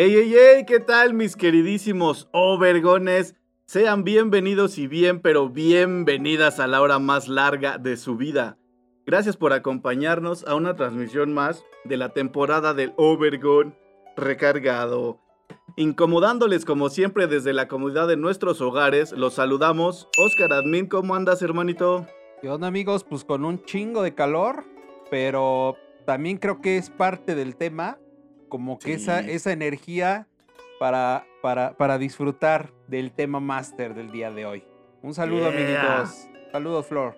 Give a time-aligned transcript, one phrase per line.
[0.00, 3.34] Ey, ey, ey, ¿qué tal mis queridísimos overgones?
[3.66, 8.58] Sean bienvenidos y bien, pero bienvenidas a la hora más larga de su vida.
[9.06, 13.74] Gracias por acompañarnos a una transmisión más de la temporada del Overgon
[14.16, 15.18] recargado.
[15.74, 20.06] Incomodándoles como siempre desde la comodidad de nuestros hogares, los saludamos.
[20.16, 22.06] Oscar Admin, ¿cómo andas, hermanito?
[22.40, 23.02] ¿Qué onda amigos?
[23.02, 24.62] Pues con un chingo de calor,
[25.10, 25.74] pero
[26.06, 27.98] también creo que es parte del tema,
[28.48, 29.30] como que esa, Sí.
[29.30, 30.26] esa energía
[30.78, 34.64] para, para, para disfrutar del tema máster del día de hoy.
[35.02, 35.58] Un saludo Yeah.
[35.96, 36.28] amiguitos.
[36.52, 37.16] Saludos Flor.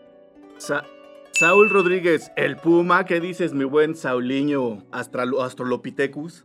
[0.58, 0.84] Sa-
[1.33, 6.45] Saúl Rodríguez, el Puma, ¿qué dices, mi buen Sauliño Astrolopithecus?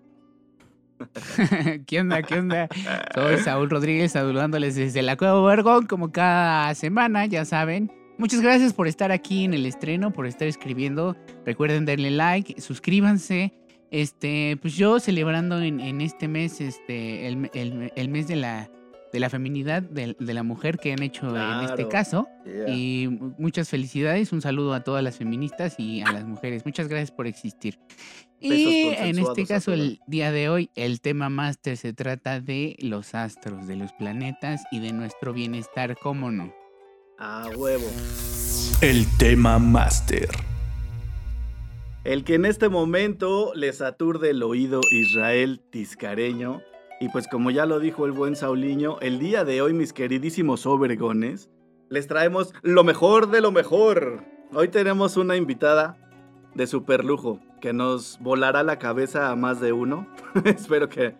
[1.87, 2.21] ¿Qué onda?
[2.23, 2.67] ¿Qué onda?
[3.15, 7.91] Soy Saúl Rodríguez saludándoles desde la Cueva Obergón como cada semana, ya saben.
[8.17, 11.17] Muchas gracias por estar aquí en el estreno, por estar escribiendo.
[11.45, 13.53] Recuerden darle like, suscríbanse.
[13.95, 18.69] Este, pues yo celebrando en, en este mes, este, el, el- el mes de la,
[19.13, 22.27] de la feminidad de, de la mujer que han hecho en este caso.
[22.45, 22.67] Yeah.
[22.75, 26.65] Y mu- muchas felicidades, un saludo a todas las feministas y a las mujeres.
[26.65, 27.79] Muchas gracias por existir.
[28.41, 33.15] Y en este caso, el día de hoy, el tema máster se trata de los
[33.15, 36.53] astros, de los planetas y de nuestro bienestar, ¿cómo no?
[37.17, 37.89] A huevo.
[38.81, 40.27] El tema máster.
[42.05, 46.61] El que en este momento les aturde el oído Israel Tiscareño.
[47.01, 50.67] Y pues como ya lo dijo el buen Sauliño, el día de hoy, mis queridísimos
[50.67, 51.49] Obergones,
[51.89, 54.23] les traemos lo mejor de lo mejor.
[54.53, 55.97] Hoy tenemos una invitada
[56.53, 60.07] de super lujo que nos volará la cabeza a más de uno.
[60.45, 61.15] Espero que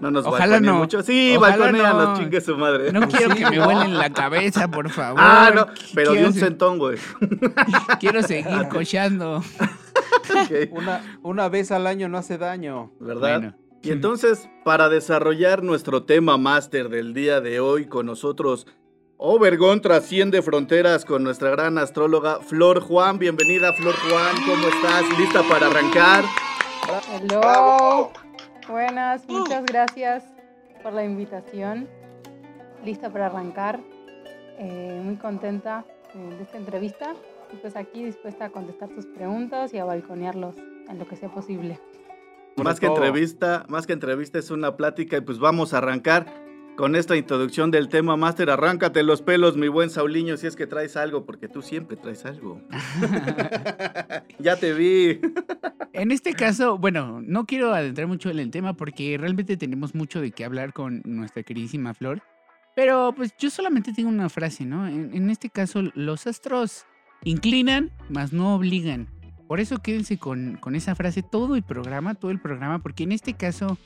[0.00, 0.74] no nos Ojalá no.
[0.74, 1.02] mucho.
[1.02, 2.16] Sí, Ojalá balconeanos, no.
[2.18, 2.92] chingue su madre.
[2.92, 5.20] No quiero Sí, que me vuelen la cabeza, por favor.
[5.22, 6.98] Ah, no, pero de un se- centón, güey.
[8.00, 9.38] quiero seguir cochando.
[9.38, 12.92] Ok, Una, una vez al año no hace daño.
[13.00, 13.38] ¿Verdad?
[13.40, 13.56] Bueno.
[13.82, 18.66] Y entonces, para desarrollar nuestro tema máster del día de hoy con nosotros,
[19.16, 23.18] Obergón trasciende fronteras con nuestra gran astróloga Flor Juan.
[23.18, 24.36] Bienvenida, Flor Juan.
[24.46, 25.18] ¿Cómo estás?
[25.18, 26.24] ¿Lista para arrancar?
[27.12, 28.10] Hello.
[28.70, 30.24] Buenas, muchas gracias
[30.80, 31.88] por la invitación.
[32.84, 33.80] Lista para arrancar.
[34.58, 37.14] Eh, muy contenta eh, de esta entrevista.
[37.52, 41.28] Y pues aquí dispuesta a contestar tus preguntas y a balconearlos en lo que sea
[41.28, 41.80] posible.
[42.62, 46.26] Más que entrevista, más que entrevista es una plática y pues vamos a arrancar
[46.76, 48.50] con esta introducción del tema máster.
[48.50, 52.24] Arráncate los pelos, mi buen Sauliño, si es que traes algo, porque tú siempre traes
[52.24, 52.60] algo.
[54.38, 55.20] ya te vi.
[55.92, 60.20] En este caso, bueno, no quiero adentrar mucho en el tema porque realmente tenemos mucho
[60.20, 62.22] de qué hablar con nuestra queridísima Flor.
[62.74, 64.86] Pero pues yo solamente tengo una frase, ¿no?
[64.86, 66.86] En, en este caso, los astros
[67.24, 69.08] inclinan, mas no obligan.
[69.48, 73.12] Por eso quédense con, con esa frase todo el programa, todo el programa, porque en
[73.12, 73.76] este caso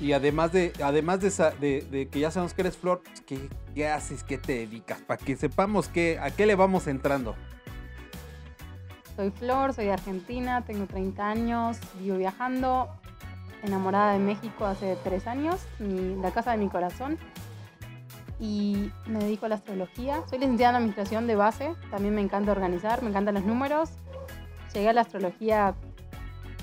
[0.00, 3.48] Y además de, además de, esa- de- que ya sabemos que eres Flor, pues, ¿qué,
[3.74, 4.22] qué haces?
[4.24, 5.00] ¿Qué te dedicas?
[5.00, 7.34] Para que sepamos que, a qué le vamos entrando.
[9.16, 12.88] Soy Flor, soy de Argentina, tengo 30 años, vivo viajando,
[13.62, 17.18] enamorada de México hace 3 años, la casa de mi corazón.
[18.38, 20.22] Y me dedico a la astrología.
[20.28, 23.88] Soy licenciada en administración de base, también me encanta organizar, me encantan los números.
[24.74, 25.74] Llegué a la astrología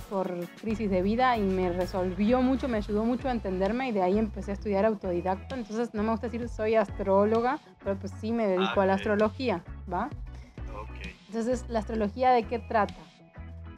[0.10, 4.02] por crisis de vida y me resolvió mucho, me ayudó mucho a entenderme y de
[4.02, 5.56] ahí empecé a estudiar autodidacta.
[5.56, 9.00] Entonces no me gusta decir soy astróloga, pero pues sí me dedico a la ok.
[9.00, 10.10] astrología, ¿va?
[11.28, 12.94] Entonces, ¿la astrología de qué trata?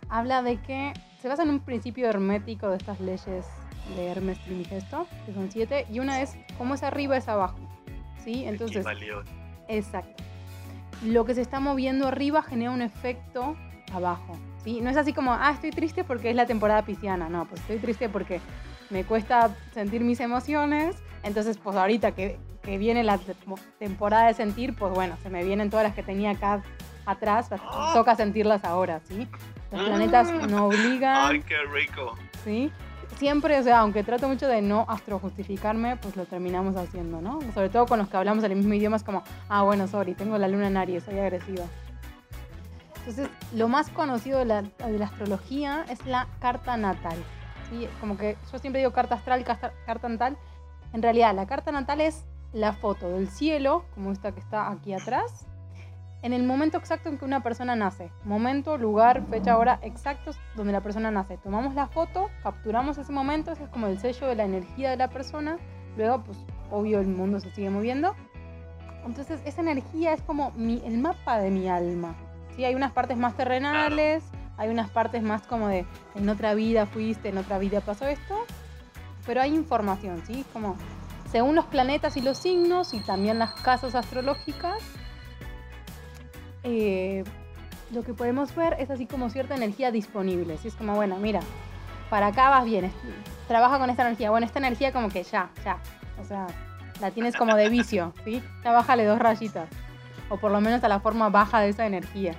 [0.09, 0.91] Habla de que
[1.21, 3.45] se basa en un principio hermético de estas leyes
[3.95, 7.57] de Hermes Trimigesto, que son siete, y una es cómo es arriba es abajo.
[8.21, 8.43] ¿Sí?
[8.45, 8.85] Entonces,
[9.69, 10.23] exacto.
[11.05, 13.55] Lo que se está moviendo arriba genera un efecto
[13.95, 14.33] abajo.
[14.63, 14.81] ¿sí?
[14.81, 17.29] No es así como, ah, estoy triste porque es la temporada pisciana.
[17.29, 18.39] No, pues estoy triste porque
[18.89, 20.95] me cuesta sentir mis emociones.
[21.23, 23.35] Entonces, pues ahorita que, que viene la te-
[23.79, 26.61] temporada de sentir, pues bueno, se me vienen todas las que tenía acá
[27.05, 27.49] atrás,
[27.93, 29.27] toca sentirlas ahora, ¿sí?
[29.71, 32.15] Los planetas no obligan, qué rico.
[32.43, 32.71] ¿sí?
[33.17, 37.39] Siempre, o sea, aunque trato mucho de no astrojustificarme, pues lo terminamos haciendo, ¿no?
[37.53, 40.37] Sobre todo con los que hablamos el mismo idioma, es como, ah, bueno, sorry, tengo
[40.37, 41.63] la luna en Aries, soy agresiva.
[43.07, 47.17] Entonces, lo más conocido de la, de la astrología es la carta natal.
[47.69, 47.87] ¿sí?
[47.99, 50.37] Como que yo siempre digo carta astral, carta, carta natal.
[50.91, 54.93] En realidad, la carta natal es la foto del cielo, como esta que está aquí
[54.93, 55.45] atrás,
[56.23, 58.09] en el momento exacto en que una persona nace.
[58.23, 61.37] Momento, lugar, fecha, hora exactos donde la persona nace.
[61.37, 64.97] Tomamos la foto, capturamos ese momento, ese es como el sello de la energía de
[64.97, 65.57] la persona.
[65.95, 66.39] Luego, pues,
[66.71, 68.15] obvio, el mundo se sigue moviendo.
[69.05, 72.15] Entonces, esa energía es como mi- el mapa de mi alma.
[72.55, 72.65] ¿Sí?
[72.65, 74.23] Hay unas partes más terrenales,
[74.57, 75.85] hay unas partes más como de
[76.15, 78.35] en otra vida fuiste, en otra vida pasó esto.
[79.25, 80.45] Pero hay información, ¿sí?
[80.53, 80.77] Como
[81.31, 84.81] según los planetas y los signos y también las casas astrológicas,
[86.63, 87.23] eh,
[87.91, 90.57] lo que podemos ver es así como cierta energía disponible.
[90.57, 90.69] ¿sí?
[90.69, 91.41] Es como, bueno, mira,
[92.09, 92.91] para acá vas bien,
[93.47, 94.31] trabaja con esta energía.
[94.31, 95.77] Bueno, esta energía como que ya, ya.
[96.21, 96.47] O sea,
[97.01, 98.41] la tienes como de vicio, ¿sí?
[98.63, 99.69] Ya bájale dos rayitas.
[100.29, 102.33] O por lo menos a la forma baja de esa energía.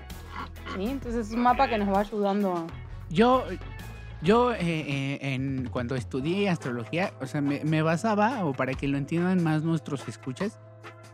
[0.76, 0.84] ¿sí?
[0.86, 2.66] Entonces es un mapa que nos va ayudando a...
[3.10, 3.44] Yo,
[4.22, 8.88] yo eh, eh, en, cuando estudié astrología, o sea, me, me basaba, o para que
[8.88, 10.58] lo entiendan más nuestros escuchas,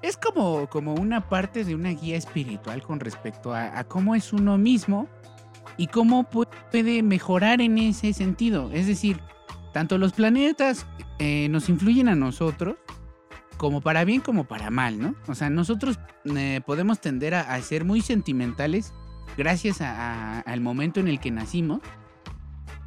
[0.01, 4.33] es como, como una parte de una guía espiritual con respecto a, a cómo es
[4.33, 5.07] uno mismo
[5.77, 8.71] y cómo pu- puede mejorar en ese sentido.
[8.73, 9.21] Es decir,
[9.73, 10.87] tanto los planetas
[11.19, 12.77] eh, nos influyen a nosotros,
[13.57, 15.15] como para bien como para mal, ¿no?
[15.29, 18.93] O sea, nosotros eh, podemos tender a, ser muy sentimentales
[19.37, 21.81] gracias a- a- al momento en el que nacimos,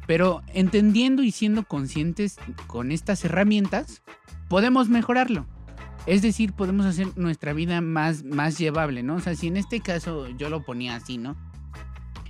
[0.06, 2.36] pero entendiendo y siendo conscientes
[2.66, 4.02] con estas herramientas,
[4.48, 5.46] podemos mejorarlo.
[6.06, 9.16] Es decir, podemos hacer nuestra vida más, más llevable, ¿no?
[9.16, 11.36] O sea, si en este caso yo lo ponía así, ¿no?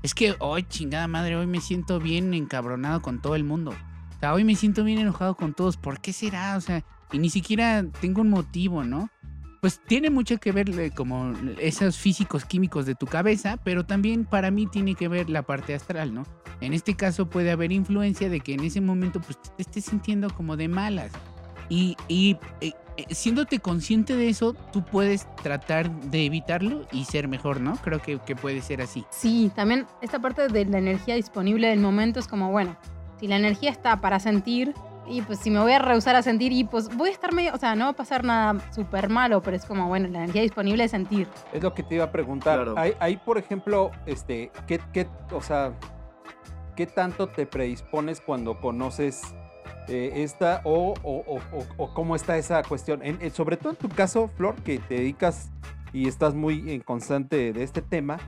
[0.02, 3.72] Es que hoy, chingada madre, hoy me siento bien encabronado con todo el mundo.
[3.72, 5.76] O sea, hoy me siento bien enojado con todos.
[5.76, 6.56] ¿Por qué será?
[6.56, 6.84] O sea,
[7.16, 9.08] y ni siquiera tengo un motivo, ¿no?
[9.62, 14.26] Pues tiene mucho que ver eh, como esos físicos químicos de tu cabeza, pero también
[14.26, 16.24] para mí tiene que ver la parte astral, ¿no?
[16.60, 20.28] En este caso puede haber influencia de que en ese momento pues te estés sintiendo
[20.28, 21.10] como de malas.
[21.70, 27.28] Y, y, eh, eh, siéndote consciente de eso, tú puedes tratar de evitarlo y ser
[27.28, 27.76] mejor, ¿no?
[27.76, 29.06] Creo que, que puede ser así.
[29.10, 32.76] Sí, también esta parte de la energía disponible del momento es como, bueno,
[33.18, 34.74] si la energía está para sentir,
[35.08, 37.54] y pues si me voy a rehusar a sentir, y pues voy a estar medio,
[37.54, 40.42] o sea, no va a pasar nada súper malo, pero es como, bueno, la energía
[40.42, 41.28] disponible es sentir.
[41.52, 42.56] Es lo que te iba a preguntar.
[42.56, 42.74] Claro.
[42.76, 45.72] Hay, hay, por ejemplo, este, ¿qué, qué, o sea,
[46.74, 49.22] ¿qué tanto te predispones cuando conoces
[49.88, 53.02] eh, esta o, o- o- o- o cómo está esa cuestión?
[53.04, 55.50] En- en- sobre todo en tu caso, Flor, que te dedicas
[55.92, 58.18] y estás muy en constante de este tema,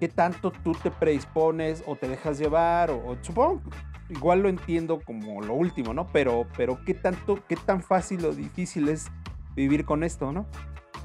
[0.00, 2.90] ¿qué tanto tú te predispones o te dejas llevar?
[2.90, 3.62] O, o supongo,
[4.08, 6.06] igual lo entiendo como lo último, ¿no?
[6.08, 9.10] Pero, pero ¿qué tanto, qué tan fácil o difícil es
[9.54, 10.46] vivir con esto, ¿no?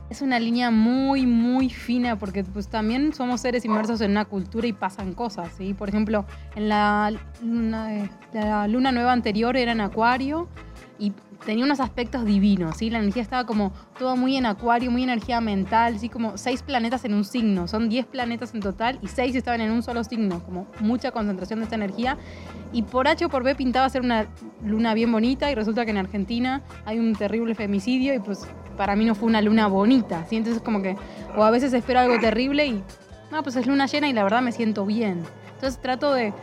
[0.10, 4.66] Es una línea muy, muy fina porque pues también somos seres inmersos en una cultura
[4.66, 5.75] y pasan cosas, ¿sí?
[5.75, 6.25] Por ejemplo,
[6.56, 7.13] en la
[7.44, 8.10] luna, eh,
[8.68, 10.48] luna nueva anterior era en Acuario
[10.98, 11.13] y
[11.45, 12.89] tenía unos aspectos divinos, ¿sí?
[12.89, 16.09] La energía estaba como todo muy en Acuario, muy energía mental, ¿sí?
[16.09, 19.71] Como seis planetas en un signo, son 10 planetas en total y seis estaban en
[19.71, 22.18] un solo signo, como mucha concentración de esta energía.
[22.72, 24.27] Y por H o por B pintaba ser una
[24.63, 28.96] luna bien bonita y resulta que en Argentina hay un terrible femicidio y pues para
[28.96, 30.36] mí no fue una luna bonita, ¿sí?
[30.38, 30.96] Entonces como que,
[31.36, 32.84] o a veces espero algo terrible y,
[33.31, 35.24] no, pues es luna llena y la verdad me siento bien.
[35.55, 36.34] Entonces trato de,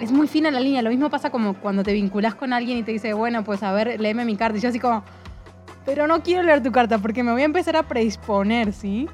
[0.00, 2.82] es muy fina la línea, lo mismo pasa como cuando te vinculás con alguien y
[2.82, 5.02] te dice, bueno, pues a ver, léeme mi carta y yo así como,
[5.84, 9.08] pero no quiero leer tu carta porque me voy a empezar a predisponer, ¿sí?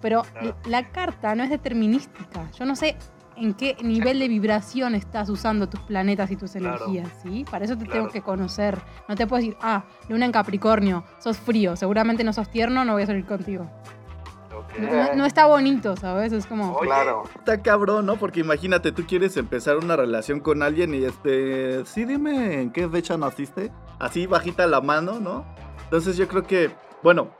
[0.00, 0.22] Pero
[0.66, 2.96] la carta no es determinística, yo no sé
[3.36, 6.74] en qué nivel de vibración estás usando tus planetas y tus Claro.
[6.86, 7.44] energías, ¿sí?
[7.48, 7.92] Para eso te Claro.
[8.00, 8.76] tengo que conocer.
[9.08, 12.94] No te puedo decir, ah, luna en Capricornio, sos frío, seguramente no sos tierno, no
[12.94, 13.70] voy a salir contigo.
[15.16, 16.32] No, está bonito, ¿sabes?
[16.32, 16.78] Es como...
[16.80, 17.24] Claro.
[17.34, 18.16] Está cabrón, ¿no?
[18.16, 21.84] Porque imagínate, tú quieres empezar una relación con alguien y este.
[21.84, 23.72] Sí, dime en qué fecha naciste.
[23.98, 25.44] Así bajita la mano, ¿no?
[25.84, 26.70] Entonces yo creo que,
[27.02, 27.30] bueno,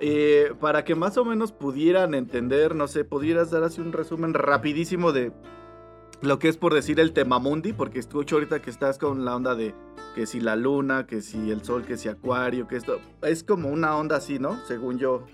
[0.00, 4.34] eh, para que más o menos pudieran entender, no sé, pudieras dar así un resumen
[4.34, 5.32] rapidísimo de
[6.20, 9.54] lo que es por decir el temamundi, porque escucho ahorita que estás con la onda
[9.54, 9.74] de
[10.14, 13.00] que si la luna, que si el sol, que si acuario, que esto.
[13.22, 14.58] Es como una onda así, ¿no?
[14.66, 15.26] Según yo.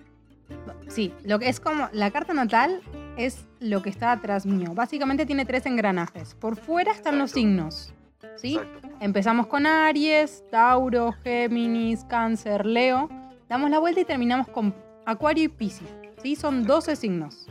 [0.89, 2.81] Sí, lo que es como la carta natal
[3.17, 4.75] es lo que está atrás mío.
[4.75, 6.35] Básicamente tiene tres engranajes.
[6.35, 7.95] Por fuera están los signos.
[8.37, 8.59] ¿Sí?
[9.01, 13.09] Empezamos con Aries, Tauro, Géminis, Cáncer, Leo.
[13.49, 15.89] Damos la vuelta y terminamos con Acuario y Piscis.
[16.23, 16.37] ¿Sí?
[16.37, 17.47] Son 12 signos.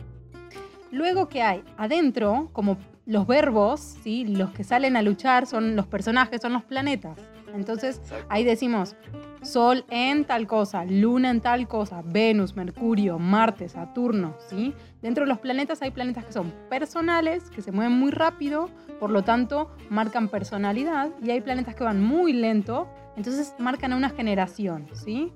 [0.90, 1.62] Luego, ¿qué hay?
[1.76, 2.76] Adentro, como
[3.06, 4.24] los verbos, ¿sí?
[4.24, 7.18] los que salen a luchar son los personajes, son los planetas.
[7.54, 8.96] Entonces, ahí decimos
[9.42, 14.74] Sol en tal cosa, Luna en tal cosa, Venus, Mercurio, Marte, Saturno, ¿sí?
[15.00, 19.10] Dentro de los planetas hay planetas que son personales, que se mueven muy rápido, por
[19.10, 24.10] lo tanto marcan personalidad, y hay planetas que van muy lento, entonces marcan a una
[24.10, 25.32] generación, ¿sí?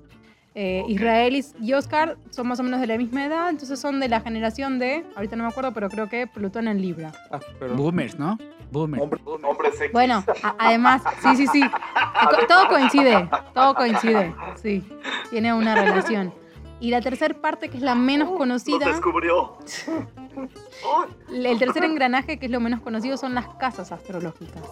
[0.57, 4.07] Eh, Israel y- Oscar son más o menos de la misma edad, entonces son de
[4.07, 7.11] la generación de, ahorita no me acuerdo, pero creo que Plutón en Libra.
[7.29, 8.37] Ah, pero- Boomers, ¿no?
[8.71, 9.03] Boomers.
[9.03, 9.69] Hombre, hombre.
[9.91, 11.61] Bueno, a- además, sí, sí, sí.
[12.47, 14.81] Todo coincide, todo coincide, sí.
[15.29, 16.33] Tiene una relación.
[16.79, 19.57] Y la tercera parte, que es la menos conocida, descubrió.
[21.33, 24.63] el tercer engranaje, que es lo menos conocido, son las casas astrológicas,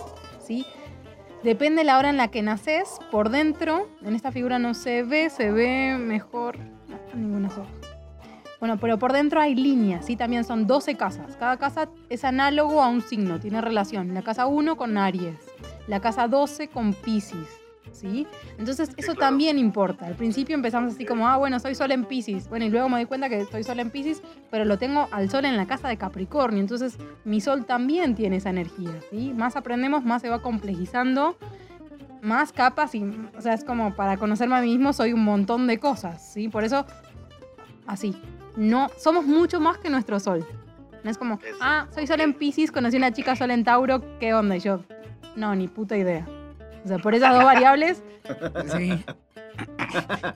[0.46, 0.66] ¿sí?
[1.44, 5.30] Depende la hora en la que naces, por dentro, en esta figura no se ve,
[5.30, 7.68] se ve mejor, no, ninguna sola.
[8.62, 10.16] Bueno, pero por dentro hay líneas, ¿sí?
[10.16, 11.36] También son 12 casas.
[11.36, 14.14] Cada casa es análogo a un signo, tiene relación.
[14.14, 15.36] La casa 1 con Aries,
[15.88, 17.50] la casa 12 con Pisces,
[17.94, 18.28] ¿sí?
[18.58, 20.08] Entonces eso también importa.
[20.08, 22.50] Al principio empezamos así como, ah, bueno, soy sol en Pisces.
[22.50, 24.22] Bueno, y luego me doy cuenta que soy sol en Pisces,
[24.52, 26.60] pero lo tengo al sol en la casa de Capricornio.
[26.60, 29.34] Entonces mi sol también tiene esa energía, ¿sí?
[29.34, 31.38] Más aprendemos, más se va complejizando,
[32.22, 33.04] más capas y,
[33.38, 36.50] o sea, es como para conocerme a mí mismo soy un montón de cosas, ¿sí?
[36.50, 36.86] Por eso,
[37.86, 38.16] así.
[38.56, 40.46] No, somos mucho más que nuestro sol.
[41.04, 44.34] No es como, ah, soy sol en Pisces, conocí una chica sol en Tauro, ¿qué
[44.34, 44.56] onda?
[44.56, 44.80] Y yo,
[45.36, 46.26] no, ni puta idea.
[46.84, 48.04] O sea, por esas dos variables,
[48.78, 49.04] Sí.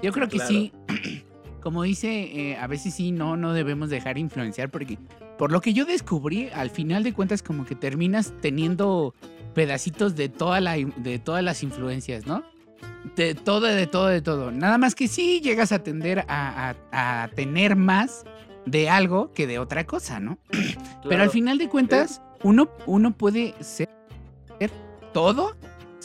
[0.01, 0.49] Yo creo que Claro.
[0.49, 0.71] sí.
[1.61, 2.07] Como dice,
[2.51, 4.97] eh, a veces sí, no, no debemos dejar influenciar porque
[5.37, 9.13] por lo que yo descubrí, al final de cuentas como que terminas teniendo
[9.53, 12.43] pedacitos de, toda la, de todas las influencias, ¿no?
[13.15, 14.51] De todo, de todo, de todo.
[14.51, 18.23] Nada más que sí llegas a tender a, a- a tener más
[18.65, 20.37] de algo que de otra cosa, ¿no?
[21.09, 23.89] Pero al final de cuentas, uno, uno puede ser
[25.11, 25.55] todo.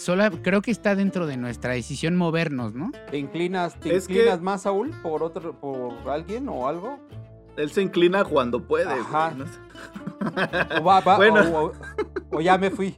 [0.02, 2.90] Solo creo que está dentro de nuestra decisión movernos, ¿no?
[3.11, 6.99] ¿Te inclinas, te Es que- inclinas más, Saúl, por otro, por alguien o algo?
[7.56, 8.90] Él se inclina cuando puede.
[8.92, 9.32] Ajá.
[9.37, 9.44] no.
[10.80, 11.40] O, va- va- Bueno.
[11.56, 11.73] o- o-
[12.32, 12.97] o ya me fui.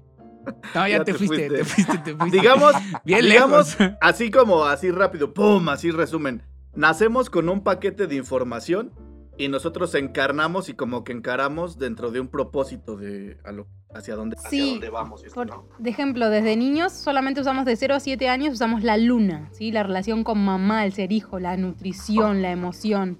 [0.74, 1.56] No, ya, Ya te, te fuiste, fuiste.
[1.58, 2.38] te fuiste, te fuiste.
[2.38, 2.72] Digamos,
[3.04, 3.96] bien digamos, lejos.
[4.00, 6.42] así como así rápido, pum, así resumen.
[6.74, 8.92] Nacemos con un paquete de información
[9.36, 14.14] y nosotros encarnamos y como que encaramos dentro de un propósito de a lo- hacia
[14.16, 15.22] dónde, hacia Sí, dónde vamos.
[15.24, 15.64] esto, por, ¿no?
[15.78, 19.70] de ejemplo, desde niños solamente usamos de 0 a 7 años, usamos la luna, ¿sí?
[19.72, 23.18] La relación con mamá, el ser hijo, la nutrición, la emoción.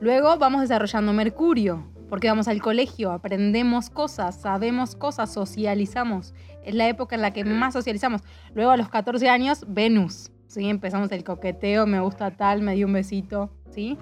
[0.00, 6.34] Luego vamos desarrollando Mercurio, porque vamos al colegio, aprendemos cosas, sabemos cosas, socializamos.
[6.64, 8.22] Es la época en la que más socializamos.
[8.54, 10.68] Luego a los 14 años, Venus, ¿sí?
[10.68, 13.96] Empezamos el coqueteo, me gusta tal, me dio un besito, ¿sí?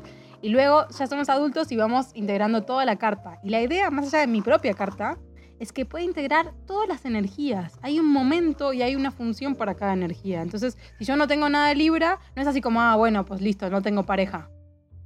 [0.45, 3.39] Y luego ya somos adultos y vamos integrando toda la carta.
[3.43, 5.17] Y la idea, más allá de mi propia carta,
[5.59, 7.79] es que puede integrar todas las energías.
[7.81, 10.43] Hay un momento y hay una función para cada energía.
[10.43, 13.41] Entonces, si yo no tengo nada de Libra, no es así como, ah, bueno, pues
[13.41, 14.51] listo, no tengo pareja.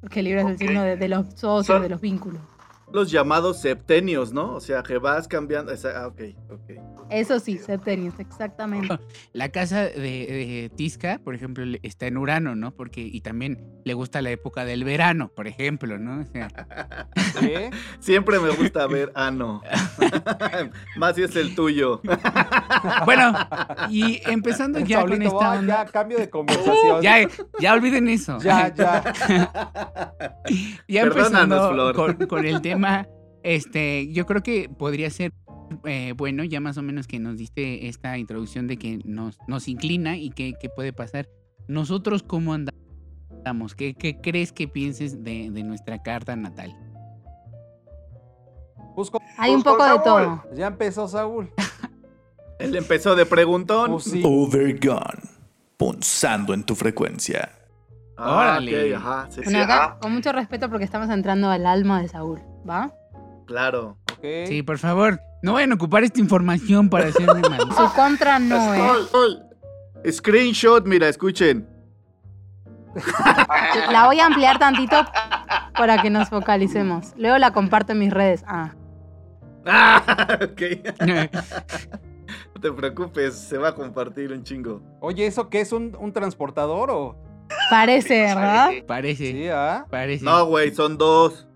[0.00, 2.42] Porque Libra es el signo de, de los socios, Son- de los vínculos.
[2.92, 4.54] Los llamados septenios, ¿no?
[4.54, 5.72] O sea, que vas cambiando.
[5.72, 6.70] esa- ah, ok, ok.
[7.10, 8.98] Eso sí, septenios, exactamente.
[9.32, 12.70] La casa de, de Tisca, por ejemplo, está en Urano, ¿no?
[12.70, 16.20] Porque, y también le gusta la época del verano, por ejemplo, ¿no?
[16.22, 16.48] O sea,
[17.40, 17.52] ¿Sí?
[18.00, 19.62] Siempre me gusta ver ano.
[20.96, 22.00] Más si es el tuyo.
[23.04, 23.32] bueno,
[23.90, 25.84] y empezando ya con Saulito, esta ah, onda.
[25.84, 27.02] ya, cambio de conversación.
[27.02, 27.28] Ya,
[27.60, 28.38] ya olviden eso.
[28.40, 29.02] ya, ya.
[30.88, 31.94] ya empezando Flor.
[31.94, 32.77] con, con el tema,
[33.42, 35.32] este, yo creo que podría ser
[35.84, 39.68] eh, bueno, ya más o menos que nos diste esta introducción de que nos, nos
[39.68, 41.28] inclina y qué, qué puede pasar.
[41.68, 43.74] Nosotros, ¿cómo andamos?
[43.74, 46.74] ¿Qué, qué crees que pienses de, de nuestra carta natal?
[48.96, 50.42] Busco- Hay un poco de todo.
[50.54, 51.50] ya empezó Saúl.
[52.58, 53.92] Él empezó de preguntón.
[53.92, 54.22] Pues sí.
[54.24, 55.20] Overgone.
[55.76, 57.50] Punzando en tu frecuencia.
[58.16, 58.96] Ah, Órale.
[58.96, 62.40] ajá, sí, sí, Bueno, acá, con mucho respeto porque estamos entrando al alma de Saúl,
[62.68, 62.92] ¿va?
[63.46, 63.96] claro.
[64.12, 64.24] Ok.
[64.46, 67.60] Sí, por favor, no vayan a ocupar esta información para hacerme mal.
[67.76, 68.80] Su contra no, ¿eh?
[68.80, 69.38] Ay,
[70.04, 70.12] ay.
[70.12, 71.68] Screenshot, mira, escuchen.
[73.92, 74.96] La voy a ampliar tantito
[75.76, 77.14] para que nos focalicemos.
[77.16, 78.44] Luego la comparto en mis redes.
[78.46, 78.74] Ah.
[79.66, 80.62] Ah, ok.
[82.54, 84.82] No te preocupes, se va a compartir un chingo.
[85.00, 87.16] Oye, ¿eso qué es un, un transportador o...?
[87.70, 88.70] Parece, ¿verdad?
[88.86, 89.86] Parece, Sí, ¿ah?
[89.90, 90.24] parece.
[90.24, 91.47] No, güey, son dos.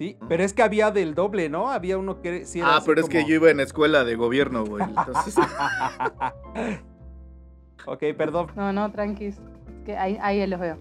[0.00, 1.70] Sí, pero es que había del doble, ¿no?
[1.70, 4.16] Había uno que sí era Ah, así pero es que yo iba en escuela de
[4.16, 4.82] gobierno, güey.
[4.82, 5.36] Entonces,
[7.86, 8.46] ok, perdón.
[8.56, 9.36] No, no, tranquis.
[9.36, 10.78] Es que ahí, ahí los veo.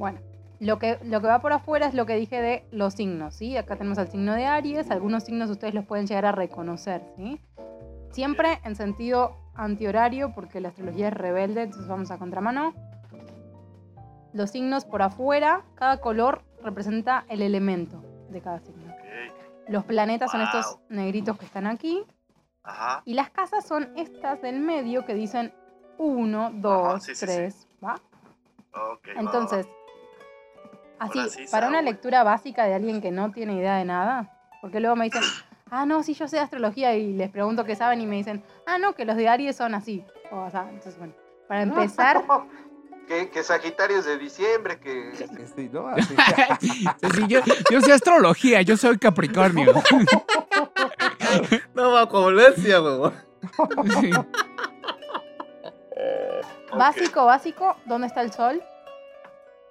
[0.00, 0.18] Bueno,
[0.58, 3.56] Lo que, lo que va por afuera es lo que dije de los signos, ¿sí?
[3.56, 7.40] Acá tenemos el signo de Aries, algunos signos ustedes los pueden llegar a reconocer, ¿sí?
[8.10, 12.74] Siempre en sentido antihorario, porque la astrología es rebelde, entonces vamos a contramano.
[14.32, 18.02] Los signos por afuera, cada color representa el elemento
[18.32, 18.92] de cada signo.
[18.92, 19.68] Ok.
[19.68, 20.80] Los planetas son estos Wow.
[20.88, 22.04] negritos que están aquí.
[22.64, 23.02] Ajá.
[23.04, 25.52] Y las casas son estas del medio que dicen
[25.98, 27.94] 1, 2, sí, sí, 3, ¿va?
[27.94, 29.08] Ok.
[29.08, 29.66] va, va, Entonces,
[30.98, 34.80] así, sí, para una lectura básica de alguien que no tiene idea de nada, porque
[34.80, 35.22] luego me dicen,
[35.70, 38.78] ah, no, sí, yo sé astrología y les pregunto qué saben y me dicen, ah,
[38.78, 40.04] no, que los de Aries son así.
[40.30, 41.14] O sea, entonces, bueno,
[41.48, 42.24] para empezar,
[43.06, 45.12] que, que Sagitario es de diciembre, que
[45.54, 45.88] sí, ¿no?
[45.88, 46.14] Así.
[47.14, 47.40] Sí, yo,
[47.70, 49.72] yo sé astrología, yo soy Capricornio.
[51.74, 53.14] No va como lo decía, huevón.
[54.00, 54.10] Sí.
[56.76, 58.62] básico, básico, ¿dónde está el sol?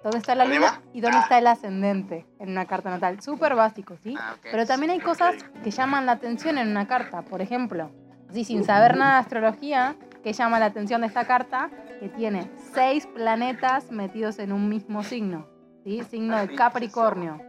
[0.02, 0.82] ¿Dónde está la luna?
[0.92, 3.22] ¿Y dónde está el ascendente en una carta natal?
[3.22, 4.16] Súper básico, ¿sí?
[4.18, 4.46] Ah, ok.
[4.50, 7.22] Pero también hay cosas que llaman la atención en una carta.
[7.22, 7.90] Por ejemplo,
[8.28, 11.70] así sin saber nada de astrología, que llama la atención de esta carta,
[12.02, 15.46] que tiene seis planetas metidos en un mismo signo.
[15.84, 16.02] ¿sí?
[16.10, 17.40] Signo de Capricornio.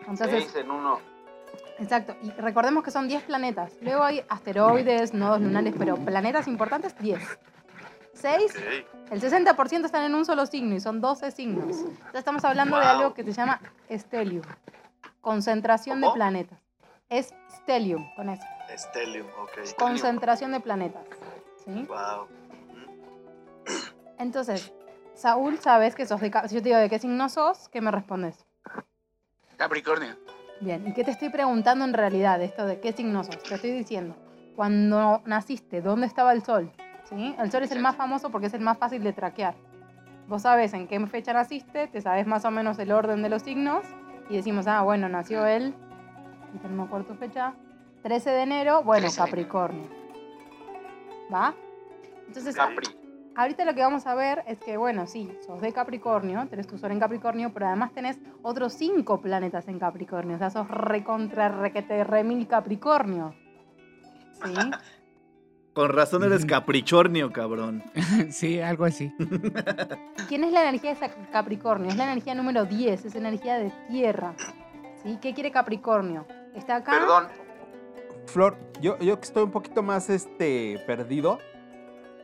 [0.00, 1.00] Entonces, seis en uno.
[1.78, 2.14] exacto.
[2.22, 3.72] Y recordemos que son 10 planetas.
[3.80, 7.18] Luego hay asteroides, nodos lunares, pero planetas importantes, 10.
[8.12, 9.12] 6 Ok.
[9.12, 11.64] el 60% están en un solo signo y son 12 signos.
[11.78, 12.90] Entonces estamos hablando de Wow.
[12.90, 13.58] algo que se llama
[13.90, 14.42] stellium,
[15.22, 16.14] concentración de ¿Cómo?
[16.14, 16.58] planetas.
[17.08, 18.44] Es stellium, con eso.
[18.76, 19.76] Stellium, ok.
[19.78, 21.04] Concentración de planetas.
[21.64, 21.86] ¿sí?
[21.88, 22.26] Wow.
[24.18, 24.72] Entonces,
[25.14, 26.30] Saúl, sabes que sos de...
[26.46, 28.44] Si yo te digo de qué signo sos, ¿qué me respondes?
[29.56, 30.16] Capricornio.
[30.60, 33.42] Bien, ¿y qué te estoy preguntando en realidad esto de qué signo sos?
[33.42, 34.14] Te estoy diciendo,
[34.54, 36.70] cuando naciste, ¿dónde estaba el sol?
[37.04, 37.34] ¿Sí?
[37.38, 39.54] El sol es el más famoso porque es el más fácil de traquear.
[40.28, 43.42] Vos sabés en qué fecha naciste, te sabes más o menos el orden de los
[43.42, 43.86] signos
[44.28, 45.74] y decimos, ah, bueno, nació él,
[46.62, 47.54] no me acuerdo tu fecha,
[48.02, 49.48] 13 de enero, bueno, 13 de enero.
[49.48, 49.88] Capricornio.
[51.32, 51.54] ¿Va?
[52.26, 53.05] Entonces, Capri.
[53.36, 56.78] Ahorita lo que vamos a ver es que, bueno, sí, sos de Capricornio, tenés tu
[56.78, 60.36] sol en Capricornio, pero además tenés otros cinco planetas en Capricornio.
[60.36, 63.34] O sea, sos recontra requete remil Capricornio.
[64.42, 64.54] ¿Sí?
[65.74, 67.84] Con razón eres caprichornio, cabrón.
[68.30, 69.12] Sí, algo así.
[70.28, 71.90] ¿Quién es la energía de Capricornio?
[71.90, 74.34] Es la energía número 10, es energía de tierra.
[75.02, 75.18] ¿Sí?
[75.20, 76.26] ¿Qué quiere Capricornio?
[76.54, 76.92] Está acá.
[76.92, 77.28] Perdón.
[78.24, 81.40] Flor, yo, yo que estoy un poquito más este perdido,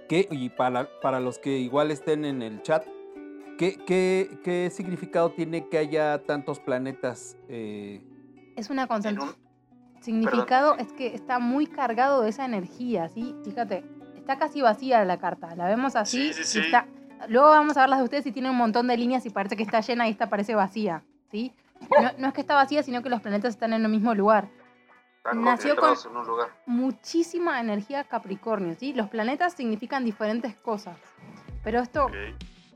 [0.08, 2.84] que, y para, para los que igual estén en el chat,
[3.58, 7.36] ¿qué, qué, qué significado tiene que haya tantos planetas?
[7.48, 8.00] eh,
[8.56, 9.36] Es una En concentración.
[9.36, 9.52] un-
[10.02, 10.86] Significado Perdón.
[10.86, 13.36] es que está muy cargado de esa energía, ¿sí?
[13.44, 13.84] Fíjate,
[14.16, 15.54] está casi vacía la carta.
[15.54, 16.32] La vemos así.
[16.32, 16.66] Sí, sí, y sí.
[16.66, 16.88] está-
[17.28, 19.56] Luego vamos a ver las de ustedes y tiene un montón de líneas y parece
[19.56, 21.52] que está llena y esta parece vacía, ¿sí?
[22.00, 24.48] No, no es que está vacía, sino que los planetas están en el mismo lugar.
[25.24, 26.48] Están Nació concentrados en un lugar.
[26.66, 28.92] Muchísima energía Capricornio, ¿sí?
[28.92, 30.96] Los planetas significan diferentes cosas.
[31.62, 32.08] Pero esto.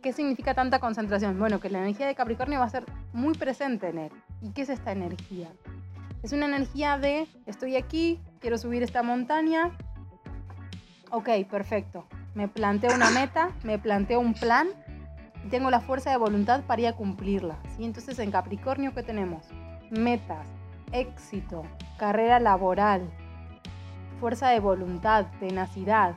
[0.03, 1.37] ¿qué significa tanta concentración?
[1.37, 4.13] Bueno, que la energía de Capricornio va a ser muy presente en él.
[4.41, 5.49] ¿Y qué es esta energía?
[6.23, 9.73] Es una energía de, estoy aquí, quiero subir esta montaña.
[11.11, 12.07] Ok, perfecto.
[12.37, 14.69] Me planteo una meta, me planteo un plan
[15.45, 17.59] y tengo la fuerza de voluntad para ir a cumplirla.
[17.77, 17.85] ¿sí?
[17.85, 19.45] Entonces en Capricornio, ¿qué tenemos?
[19.91, 20.47] Metas,
[20.93, 21.63] éxito,
[21.99, 23.11] carrera laboral,
[24.21, 26.17] fuerza de voluntad, tenacidad.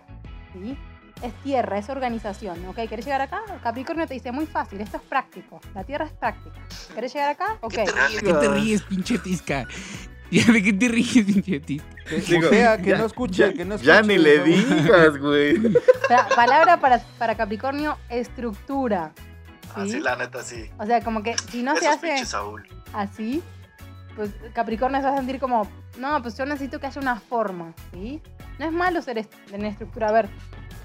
[0.53, 0.77] ¿sí?
[1.21, 2.65] Es tierra, es organización.
[2.67, 2.77] ¿Ok?
[2.87, 3.41] ¿Querés llegar acá?
[3.61, 5.59] Capricornio te dice muy fácil, esto es práctico.
[5.73, 6.55] La tierra es práctica.
[6.95, 7.57] ¿Querés llegar acá?
[7.61, 7.73] Ok.
[7.73, 9.65] ¿De qué te ríes, pinche tisca?
[10.31, 11.87] ¿Ya de qué te ríes, pinche tisca?
[12.07, 13.91] que, Digo, o sea, que ya- no escuche, ya- que no escuche.
[13.91, 15.57] Ya ni le digas, güey.
[16.07, 19.11] Pa- palabra para, para Capricornio, estructura.
[19.75, 19.81] ¿sí?
[19.81, 20.69] Así, la neta, sí.
[20.79, 22.65] O sea, como que si no se hace pinches Saúl.
[22.93, 23.43] así,
[24.19, 25.65] pues Capricornio se va a sentir como,
[25.97, 28.21] no, pues yo necesito que haya una forma, ¿sí?
[28.57, 30.09] No es malo ser est- tener estructura.
[30.09, 30.29] A ver,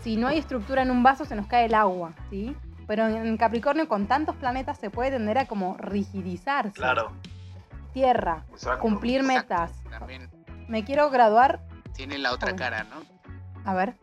[0.05, 2.57] si no hay estructura en un vaso, se nos cae el agua, ¿sí?
[2.87, 6.75] Pero en en Capricornio, con tantos planetas, se puede tender a como rigidizarse.
[6.75, 7.11] Claro.
[7.93, 8.81] Tierra, Exacto.
[8.83, 9.73] cumplir metas.
[9.91, 10.31] También
[10.69, 11.61] Me quiero graduar,
[11.93, 13.03] tiene la otra cara, ¿no?
[13.69, 13.97] a ver.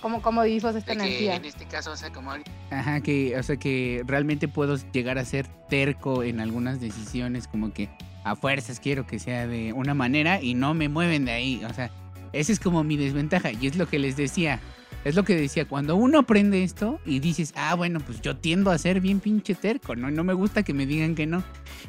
[0.00, 1.36] ¿Cómo, cómo vivís vos esta De que energía?
[1.36, 2.32] en este caso, o sea, como
[2.70, 7.72] Ajá, que, o sea, que realmente puedo llegar a ser terco en algunas decisiones, como
[7.72, 7.88] que
[8.24, 11.64] a fuerzas quiero que sea de una manera y no me mueven de ahí.
[11.68, 11.90] O sea,
[12.32, 14.60] esa es como mi desventaja y es lo que les decía.
[15.04, 18.70] Es lo que decía, cuando uno aprende esto y dices, ah, bueno, pues yo tiendo
[18.70, 20.10] a ser bien pinche terco, ¿no?
[20.10, 21.44] No me gusta que me digan que no.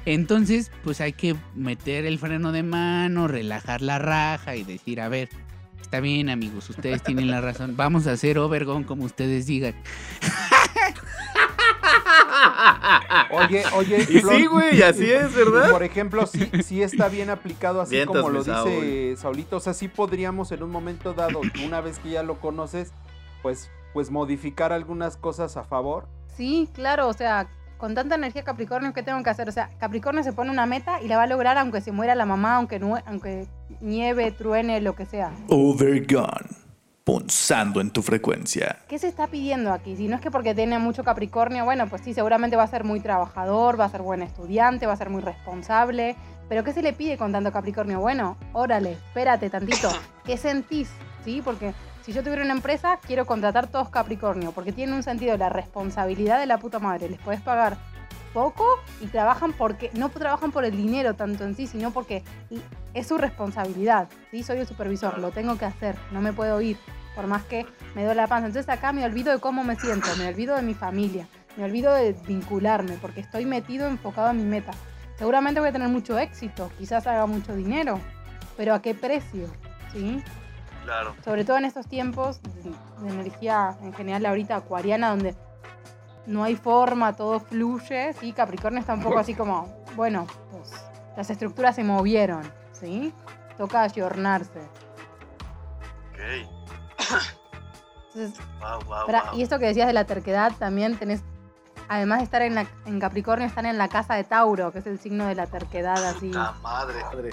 [0.06, 5.10] Entonces, pues hay que meter el freno de mano, relajar la raja y decir, a
[5.10, 5.28] ver,
[5.82, 9.76] está bien amigos, ustedes tienen la razón, vamos a hacer overgone como ustedes digan.
[13.32, 15.72] Oye, oye, Y sí, güey, así es, ¿verdad?
[15.72, 19.58] Por ejemplo, sí, sí está bien aplicado así Vientos, como lo dice Saulito.
[19.58, 22.92] O sea, sí podríamos en un momento dado, una vez que ya lo conoces,
[23.42, 26.08] pues, pues modificar algunas cosas a favor.
[26.36, 29.48] Sí, claro, o sea, con tanta energía Capricornio, ¿qué tengo que hacer?
[29.48, 32.14] O sea, Capricornio se pone una meta y la va a lograr aunque se muera
[32.14, 33.48] la mamá, aunque,
[33.80, 35.32] nieve, truene, lo que sea.
[35.48, 36.50] Overgone.
[37.06, 38.80] Punzando en tu frecuencia.
[38.90, 39.96] ¿Qué se está pidiendo aquí?
[39.96, 42.84] Si no es que porque tiene mucho Capricornio, bueno, pues sí, seguramente va a ser
[42.84, 46.18] muy trabajador, va a ser buen estudiante, va a ser muy responsable.
[46.50, 48.02] Pero ¿qué se le pide con tanto Capricornio?
[48.02, 49.90] Bueno, órale, espérate tantito.
[50.26, 50.92] ¿Qué sentís?
[51.24, 51.42] ¿Sí?
[51.44, 51.74] Porque
[52.10, 55.50] si yo tuviera una empresa, quiero contratar todos Capricornio, porque tienen un sentido de la
[55.50, 57.08] responsabilidad de la puta madre.
[57.08, 57.78] Les podés pagar
[58.34, 58.66] poco
[59.00, 62.24] y trabajan porque no trabajan por el dinero tanto en sí, sino porque
[62.96, 64.10] es su responsabilidad.
[64.32, 64.42] ¿sí?
[64.42, 66.78] Soy el supervisor, lo tengo que hacer, no me puedo ir,
[67.14, 68.48] por más que me duele la panza.
[68.48, 71.94] Entonces acá me olvido de cómo me siento, me olvido de mi familia, me olvido
[71.94, 74.72] de vincularme, porque estoy metido, enfocado en mi meta.
[75.16, 78.00] Seguramente voy a tener mucho éxito, quizás haga mucho dinero,
[78.58, 79.46] pero ¿a qué precio?
[79.94, 80.24] ¿Sí?
[80.90, 81.16] Claro.
[81.24, 82.72] sobre todo en estos tiempos de,
[83.04, 85.36] de energía en general ahorita acuariana donde
[86.26, 88.34] no hay forma, todo fluye, ¿sí?
[88.34, 90.72] Capricornio está un poco así como, bueno, pues
[91.16, 93.14] las estructuras se movieron, ¿sí?
[93.58, 94.60] Toca ayornarse.
[96.12, 96.20] Ok.
[98.14, 99.40] Entonces, Wow, wow, Pará, wow.
[99.40, 101.22] y esto que decías de la terquedad, también tenés,
[101.88, 104.88] además de estar en, la- en Capricornio, están en la casa de Tauro, que es
[104.88, 106.30] el signo de la terquedad, así.
[106.62, 107.04] Madre.
[107.04, 107.30] Madre.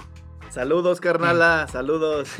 [0.57, 2.31] Saludos, carnala, saludos.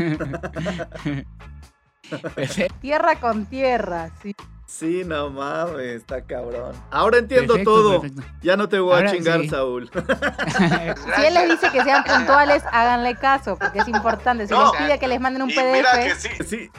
[2.09, 2.75] Perfecto.
[2.81, 4.35] Tierra con tierra, sí.
[4.67, 6.73] Sí, no mames, está cabrón.
[6.91, 8.01] Ahora entiendo perfecto, todo.
[8.01, 8.23] perfecto.
[8.41, 9.49] Ya no te voy a Ahora chingar, sí.
[9.51, 9.91] Saúl.
[11.17, 14.47] Si él les dice que sean puntuales, háganle caso, porque es importante.
[14.47, 14.73] Si No.
[14.73, 16.31] les pide que les manden un Y mira que PDF, sí.
[16.47, 16.71] Sí.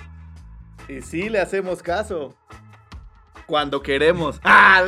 [0.92, 2.36] Y sí le hacemos caso.
[3.46, 4.40] Cuando queremos.
[4.44, 4.86] Ah,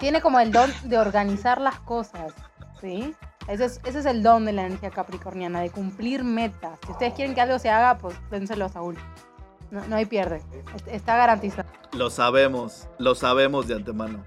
[0.00, 2.32] tiene como el don de organizar las cosas,
[2.80, 3.14] ¿sí?
[3.48, 6.78] Ese es, ese es el don de la energía capricorniana, de cumplir metas.
[6.84, 8.96] Si ustedes quieren que algo se haga, pues dénselo a Saúl.
[9.70, 10.42] No, no hay pierde.
[10.74, 11.68] Est- Está garantizado.
[11.92, 14.20] Lo sabemos, lo sabemos de antemano.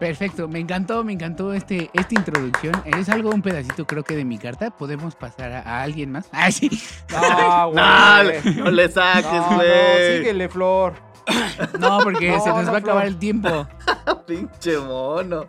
[0.00, 2.74] Perfecto, me encantó, me encantó este, esta introducción.
[2.84, 4.70] Es algo, un pedacito creo que de mi carta.
[4.70, 6.28] ¿Podemos pasar a, a alguien más?
[6.32, 6.68] Ah, sí.
[7.10, 7.84] No, güey.
[7.84, 10.18] No, le- no le saques, No, no, güey.
[10.18, 10.94] síguele, Flor.
[11.78, 13.66] No, porque No, se nos no, va a acabar el tiempo.
[14.26, 15.46] Pinche mono.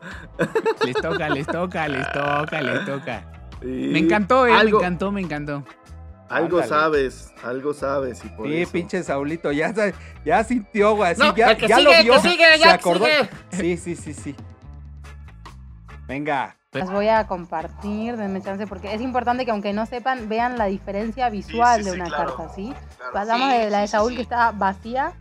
[0.86, 3.24] Les toca, les toca, les toca, les toca.
[3.62, 3.68] Sí.
[3.92, 5.64] Me encantó, eh, Algo, me encantó, me encantó.
[6.30, 6.68] algo Ándale.
[6.68, 8.24] sabes, algo sabes.
[8.26, 8.72] Y por Sí, eso.
[8.72, 9.74] pinche Saulito, ya,
[10.26, 11.16] ya sintió, güey.
[11.18, 12.20] No, ya, que ya sigue, lo que vio.
[12.58, 13.06] se acordó.
[13.06, 13.30] sigue.
[13.52, 14.36] Sí, sí, sí, sí.
[16.08, 16.56] Venga.
[16.74, 20.66] Las voy a compartir, denme chance, porque es importante que aunque no sepan, vean la
[20.66, 22.36] diferencia visual sí, de sí, una claro.
[22.36, 22.74] carta, ¿sí?
[22.98, 23.14] Claro.
[23.14, 24.16] Pasamos Sí, de la de sí, sí, Saúl sí.
[24.16, 25.14] que está vacía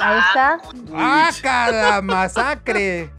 [0.00, 0.58] a esta.
[0.94, 3.10] ¡Ah, cada masacre!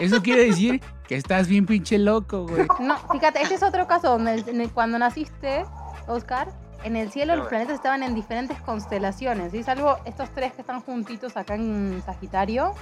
[0.00, 2.66] Eso quiere decir que estás bien pinche loco, güey.
[2.80, 5.64] No, fíjate, este es otro caso donde el- el- cuando naciste,
[6.06, 6.48] Oscar,
[6.84, 9.62] en el cielo los planetas estaban en diferentes constelaciones, ¿sí?
[9.62, 12.74] Salvo estos tres que están juntitos acá en Sagitario,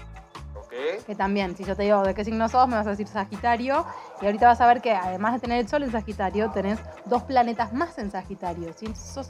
[0.68, 1.04] Ok.
[1.06, 3.86] que también, si yo te digo de qué signo sos, me vas a decir Sagitario,
[4.20, 7.22] y ahorita vas a ver que además de tener el Sol en Sagitario, tenés dos
[7.22, 8.86] planetas más en Sagitario, ¿sí?
[8.94, 9.28] Sos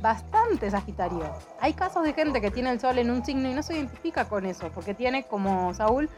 [0.00, 1.30] bastante Sagitario.
[1.60, 4.24] Hay casos de gente que tiene el Sol en un signo y no se identifica
[4.26, 6.08] con eso, porque tiene, como Saúl,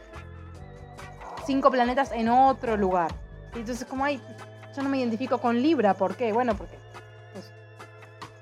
[1.45, 3.11] cinco planetas en otro lugar.
[3.53, 4.21] Y Entonces, como hay,
[4.75, 6.31] yo no me identifico con Libra, ¿por qué?
[6.31, 6.77] Bueno, porque
[7.33, 7.51] pues,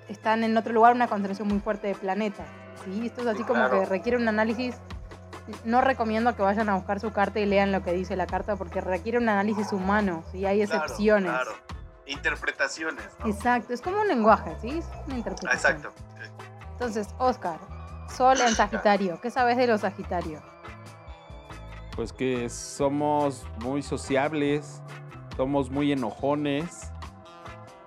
[0.09, 2.45] están en otro lugar una concentración muy fuerte de planetas.
[2.85, 3.07] ¿sí?
[3.07, 3.79] Esto es así Sí, como claro.
[3.79, 4.75] que requiere un análisis.
[5.63, 8.55] No recomiendo que vayan a buscar su carta y lean lo que dice la carta
[8.55, 10.45] porque requiere un análisis humano, ¿sí?
[10.45, 11.31] hay Claro, excepciones.
[11.31, 11.51] Claro.
[12.05, 13.27] Interpretaciones, ¿no?
[13.27, 14.79] Exacto, es como un lenguaje, ¿sí?
[14.79, 15.75] Es una interpretación.
[15.77, 15.93] Exacto.
[16.73, 17.59] Entonces, Oscar,
[18.15, 20.41] Sol en Sagitario, ¿qué sabes de los Sagitarios?
[21.95, 24.81] Pues que somos muy sociables,
[25.35, 26.91] somos muy enojones.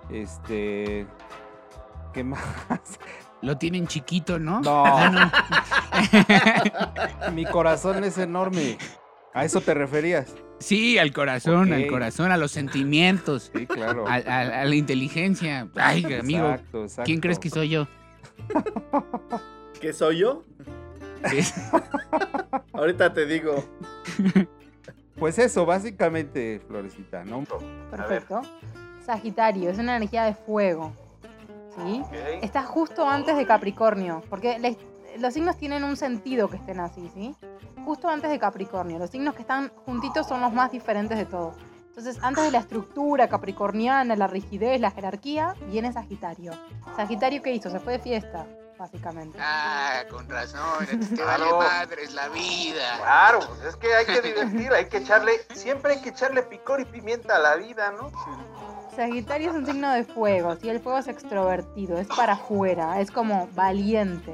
[0.09, 1.07] Este.
[2.13, 2.39] ¿Qué más?
[3.43, 4.61] Lo tienen chiquito, ¿no?
[4.61, 4.83] No.
[4.85, 5.31] Ah,
[7.25, 7.31] no.
[7.33, 8.77] Mi corazón es enorme.
[9.33, 10.33] ¿A eso te referías?
[10.59, 14.07] Sí, al corazón, al corazón, a los sentimientos, Sí, claro.
[14.07, 15.67] a, a- a la inteligencia.
[15.75, 17.03] Ay, amigo, Exacto, exacto.
[17.05, 17.87] ¿quién crees que soy yo?
[19.81, 20.43] ¿Qué soy yo?
[21.29, 21.39] Sí.
[22.73, 23.63] Ahorita te digo.
[25.17, 27.43] Pues eso, básicamente, Florecita, ¿no?
[27.91, 28.41] Perfecto.
[29.05, 30.93] Sagitario, es una energía de fuego.
[31.75, 32.01] ¿Sí?
[32.05, 32.13] Ok.
[32.43, 34.77] Está justo antes de Capricornio, porque les-
[35.19, 37.35] los signos tienen un sentido que estén así, ¿sí?
[37.85, 38.97] Justo antes de Capricornio.
[38.99, 41.55] Los signos que están juntitos son los más diferentes de todos.
[41.89, 46.51] Entonces, antes de la estructura capricorniana, la rigidez, la jerarquía, viene Sagitario.
[46.95, 47.69] Sagitario, ¿qué hizo?
[47.69, 48.45] Se fue de fiesta.
[48.75, 49.37] básicamente.
[49.39, 50.85] Ah, con razón.
[50.87, 51.57] Te Claro.
[51.57, 52.97] vale madres la vida.
[52.97, 56.81] Claro, pues es que hay que divertir, hay que echarle, siempre hay que echarle picor
[56.81, 58.11] y pimienta a la vida, ¿no?
[58.95, 60.69] Sagitario es un signo de fuego, ¿sí?
[60.69, 64.33] El fuego es extrovertido, es para afuera, es como valiente.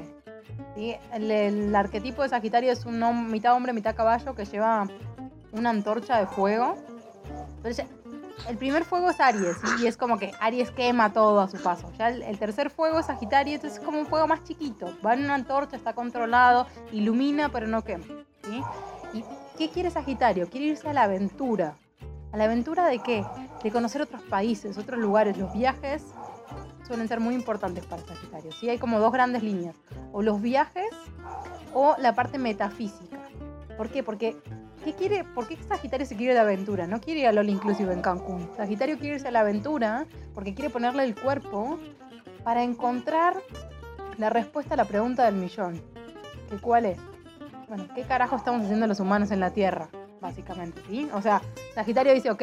[0.76, 0.96] ¿sí?
[1.12, 4.86] El, arquetipo de Sagitario es un hom- mitad hombre, mitad caballo que lleva
[5.52, 6.76] una antorcha de fuego.
[7.56, 7.86] Entonces,
[8.48, 9.82] el primer fuego es Aries, ¿sí?
[9.84, 11.90] y es como que Aries quema todo a su paso.
[11.98, 14.94] Ya el, el tercer fuego es Sagitario, entonces es como un fuego más chiquito.
[15.04, 18.04] Va en una antorcha, está controlado, ilumina, pero no quema.
[18.44, 18.62] ¿sí?
[19.12, 19.24] ¿Y
[19.58, 20.48] qué quiere Sagitario?
[20.48, 21.74] Quiere irse a la aventura.
[22.32, 23.24] ¿A la aventura de qué?
[23.62, 25.36] De conocer otros países, otros lugares.
[25.36, 26.04] Los viajes
[26.86, 28.52] suelen ser muy importantes para Sagitario.
[28.52, 28.68] ¿sí?
[28.68, 29.74] Hay como dos grandes líneas.
[30.12, 30.90] O los viajes
[31.74, 33.18] o la parte metafísica.
[33.76, 34.02] ¿Por qué?
[34.02, 34.36] Porque
[34.84, 35.24] ¿qué quiere?
[35.24, 36.86] ¿por qué Sagitario se quiere ir de aventura?
[36.86, 38.48] No quiere ir a LOL Inclusive en Cancún.
[38.56, 41.78] Sagitario quiere irse a la aventura porque quiere ponerle el cuerpo
[42.44, 43.34] para encontrar
[44.18, 45.82] la respuesta a la pregunta del millón.
[46.48, 46.98] ¿Que ¿Cuál es?
[47.68, 49.88] Bueno, ¿qué carajo estamos haciendo los humanos en la Tierra?
[50.20, 51.08] Básicamente, ¿sí?
[51.14, 51.40] O sea,
[51.74, 52.42] Sagitario dice, ok,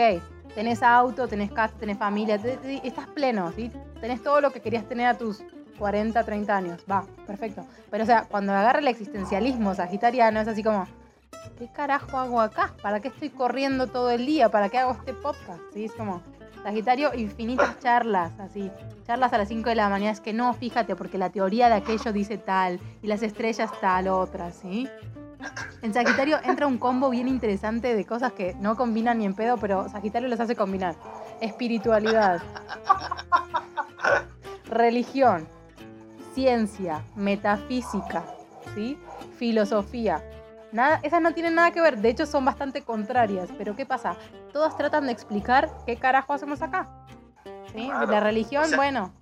[0.56, 3.72] tenés auto, tenés casa, tenés familia, te- te- estás pleno, ¿sí?
[4.02, 5.44] Tenés todo lo que querías tener a tus
[5.78, 6.84] 40, 30 años.
[6.90, 7.64] Va, perfecto.
[7.92, 10.88] Pero o sea, cuando agarra el existencialismo sagitariano es así como,
[11.60, 12.74] ¿qué carajo hago acá?
[12.82, 14.50] ¿Para qué estoy corriendo todo el día?
[14.50, 15.62] ¿Para qué hago este podcast?
[15.74, 15.86] ¿Sí?
[15.86, 16.22] Es como,
[16.64, 18.72] Sagitario, infinitas charlas, así.
[19.06, 21.76] Charlas a las 5 de la mañana, es que no, fíjate, porque la teoría de
[21.76, 24.90] aquello dice tal, y las estrellas tal otra, ¿sí?
[25.82, 29.58] En Sagitario entra un combo bien interesante de cosas que no combinan ni en pedo,
[29.58, 30.96] pero Sagitario los hace combinar.
[31.42, 32.42] Espiritualidad,
[34.70, 35.48] religión,
[36.34, 38.24] ciencia, metafísica,
[38.76, 38.98] ¿sí?
[39.38, 40.24] Filosofía.
[40.72, 44.16] Nada, esas no tienen nada que ver, de hecho son bastante contrarias, pero ¿qué pasa?
[44.52, 46.90] Todas tratan de explicar qué carajo hacemos acá.
[47.74, 47.86] ¿Sí?
[47.88, 48.12] Claro.
[48.12, 49.14] La religión, O sea- bueno,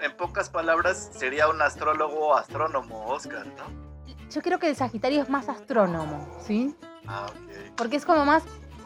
[0.00, 3.95] En pocas palabras, sería un astrólogo o astrónomo, Oscar, ¿no?
[4.30, 6.74] Yo creo que el Sagitario es más astrónomo, ¿sí?
[7.06, 7.74] Ah, ok.
[7.76, 8.42] Porque es como más,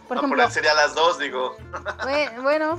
[0.08, 1.56] por no, ejemplo, sería las dos, digo.
[2.02, 2.78] Bue- Bueno.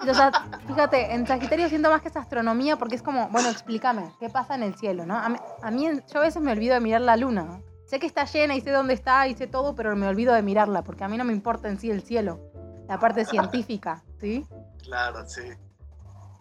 [0.00, 0.30] O sea,
[0.66, 4.54] fíjate, en Sagitario siento más que es astronomía porque es como, bueno, explícame, ¿qué pasa
[4.54, 5.16] en el cielo, no?
[5.16, 7.60] A mí, a mí en- yo a veces me olvido de mirar la luna.
[7.86, 10.42] Sé que está llena y sé dónde está y sé todo, pero me olvido de
[10.42, 12.38] mirarla porque a mí no me importa en sí el cielo,
[12.86, 14.46] la parte científica, ¿sí?
[14.82, 15.42] Claro, sí.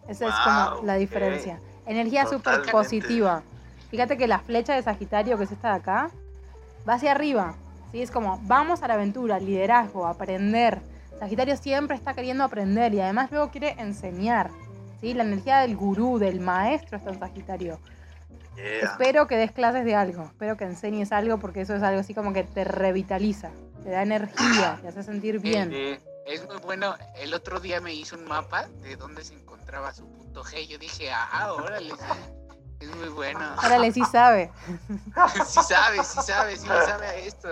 [0.09, 1.61] Esa es como la diferencia.
[1.85, 3.43] Energía súper positiva.
[3.93, 6.09] Fíjate que la flecha de Sagitario, que es esta de acá,
[6.89, 7.53] va hacia arriba.
[7.91, 8.01] ¿sí?
[8.01, 10.81] Es como, vamos a la aventura, liderazgo, aprender.
[11.19, 14.49] Sagitario siempre está queriendo aprender y además luego quiere enseñar.
[14.99, 15.13] ¿sí?
[15.13, 17.79] La energía del gurú, del maestro está en Sagitario.
[18.55, 18.79] Yeah.
[18.79, 22.15] Espero que des clases de algo, espero que enseñes algo porque eso es algo así
[22.15, 23.51] como que te revitaliza,
[23.83, 25.69] te da energía, te hace sentir bien.
[25.69, 25.99] Sí.
[26.25, 26.95] Es muy bueno.
[27.15, 30.67] El otro día me hizo un mapa de dónde se encontraba su punto G.
[30.67, 31.93] Yo dije, ah, órale.
[32.83, 33.55] Es muy bueno.
[33.63, 34.51] Órale, sí sabe.
[35.45, 37.47] Sí sabe, sí sabe, sí le sabe a esto.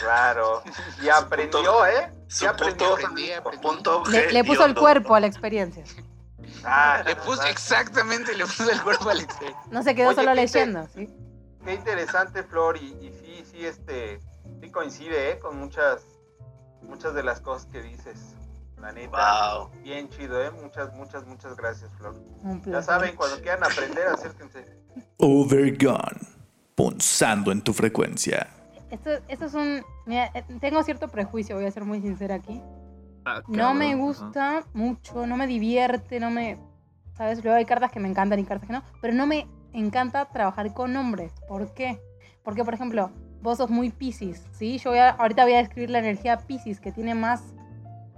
[0.00, 0.62] Claro.
[1.02, 2.12] Y aprendió, ¿eh?
[2.28, 2.88] Sí aprendió.
[2.88, 3.62] punto, Aprendí, aprendí.
[3.62, 5.84] punto Le, puso el cuerpo a la experiencia.
[6.64, 9.56] Ah, Le puso, exactamente, le puso el cuerpo al exterior.
[9.70, 11.08] No se quedó Oye, solo ¿qué te- leyendo, ¿sí?
[11.64, 14.20] Qué interesante, Flor, y, y sí, sí, este,
[14.60, 15.38] sí coincide, ¿eh?
[15.38, 16.02] Con muchas,
[16.82, 18.34] muchas de las cosas que dices.
[18.80, 19.10] La neta.
[19.58, 19.70] Wow.
[19.82, 20.50] Bien chido, ¿eh?
[20.50, 22.14] Muchas, muchas, muchas gracias, Flor.
[22.42, 24.64] Un Ya saben, cuando quieran aprender, acérquense.
[25.18, 26.20] Overgone.
[26.74, 28.48] Punzando en tu frecuencia.
[28.90, 29.82] Esto, esto es un...
[30.06, 32.60] Mira, eh, tengo cierto prejuicio, voy a ser muy sincera aquí.
[33.24, 36.58] Ah, No me gusta mucho, no me divierte, no me...
[37.16, 37.42] ¿Sabes?
[37.44, 38.82] Luego hay cartas que me encantan y cartas que no.
[39.00, 41.32] Pero no me encanta trabajar con hombres.
[41.48, 42.00] ¿Por qué?
[42.42, 43.10] Porque, por ejemplo,
[43.40, 44.78] vos sos muy Pisces, ¿sí?
[44.78, 47.42] Yo voy a- ahorita voy a describir la energía Pisces, que tiene más...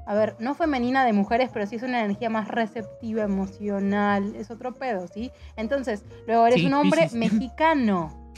[0.06, 4.34] A ver, no femenina de mujeres, pero sí es una energía más receptiva, emocional.
[4.36, 5.32] Es otro pedo, ¿sí?
[5.56, 8.32] Entonces, luego eres Sí, un hombre mexicano,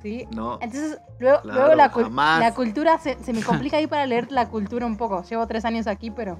[0.00, 0.26] ¿sí?
[0.32, 0.58] No.
[0.62, 2.38] Entonces, luego, Claro, luego la, cul- jamás.
[2.40, 5.22] la cultura se, se me complica ahí para leer la cultura un poco.
[5.24, 6.38] Llevo tres años aquí, pero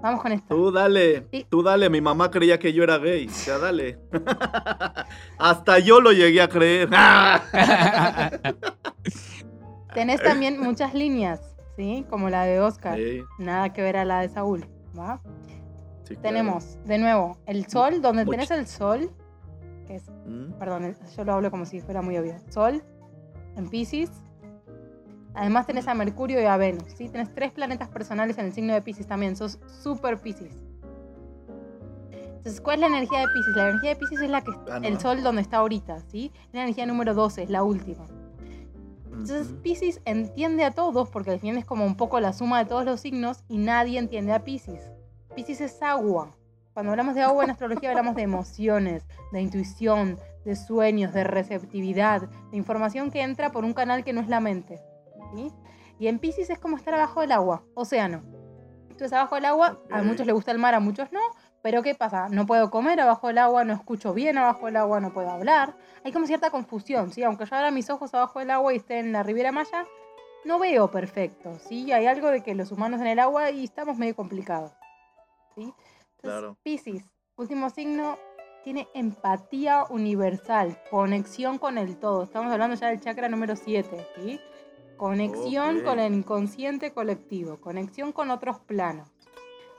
[0.00, 0.54] vamos con esto.
[0.54, 1.46] Tú dale, Sí.
[1.50, 3.98] tú dale, mi mamá creía que yo era gay, ya dale.
[5.38, 6.88] Hasta yo lo llegué a creer.
[9.94, 11.40] Tenés también muchas líneas,
[11.78, 12.04] ¿sí?
[12.10, 12.96] Como la de Oscar.
[12.98, 14.66] Sí, Nada que ver a la de Saúl,
[14.98, 15.20] ¿va?
[16.02, 16.20] sí, claro.
[16.22, 19.10] Tenemos, de nuevo, el sol, donde Much- tenés el sol,
[19.86, 22.34] que es, Mm, perdón, yo lo hablo como si fuera muy obvio.
[22.48, 22.82] Sol,
[23.56, 24.10] en Pisces.
[25.34, 27.08] Además tenés a Mercurio y a Venus, ¿sí?
[27.08, 30.52] Tenés tres planetas personales en el signo de Pisces también, sos super Pisces.
[32.10, 33.54] Entonces, ¿cuál es la energía de Pisces?
[33.56, 34.88] La energía de Pisces es la que Ah, no.
[34.88, 36.32] el sol donde está ahorita, ¿sí?
[36.52, 38.04] La energía número 12, es la última.
[39.18, 39.54] Entonces.
[39.62, 42.84] Pisces entiende a todos porque al final es como un poco la suma de todos
[42.84, 44.90] los signos y nadie entiende a Pisces.
[45.34, 46.34] Pisces es agua,
[46.78, 52.28] cuando hablamos de agua en astrología hablamos de emociones, de intuición, de sueños, de receptividad,
[52.52, 54.80] de información que entra por un canal que no es la mente.
[55.34, 55.52] ¿sí?
[55.98, 58.22] Y en Pisces es como estar abajo del agua, océano.
[58.82, 61.18] Entonces abajo del agua, a muchos les gusta el mar, a muchos no,
[61.62, 62.28] pero ¿qué pasa?
[62.28, 65.74] No puedo comer abajo del agua, no escucho bien abajo del agua, no puedo hablar.
[66.04, 67.22] Hay como cierta confusión, ¿sí?
[67.22, 69.86] Aunque yo abra mis ojos abajo del agua y esté en la Riviera Maya,
[70.44, 71.92] no veo perfecto, ¿sí?
[71.92, 74.72] Hay algo de que los humanos en el agua y estamos medio complicados,
[75.54, 75.62] ¿sí?
[75.62, 76.56] Entonces, Claro.
[76.62, 77.04] Piscis,
[77.36, 78.18] último signo,
[78.64, 82.24] tiene empatía universal, conexión con el todo.
[82.24, 84.40] Estamos hablando ya del chakra número 7, ¿sí?
[84.96, 89.08] Conexión con el inconsciente colectivo, conexión con otros planos.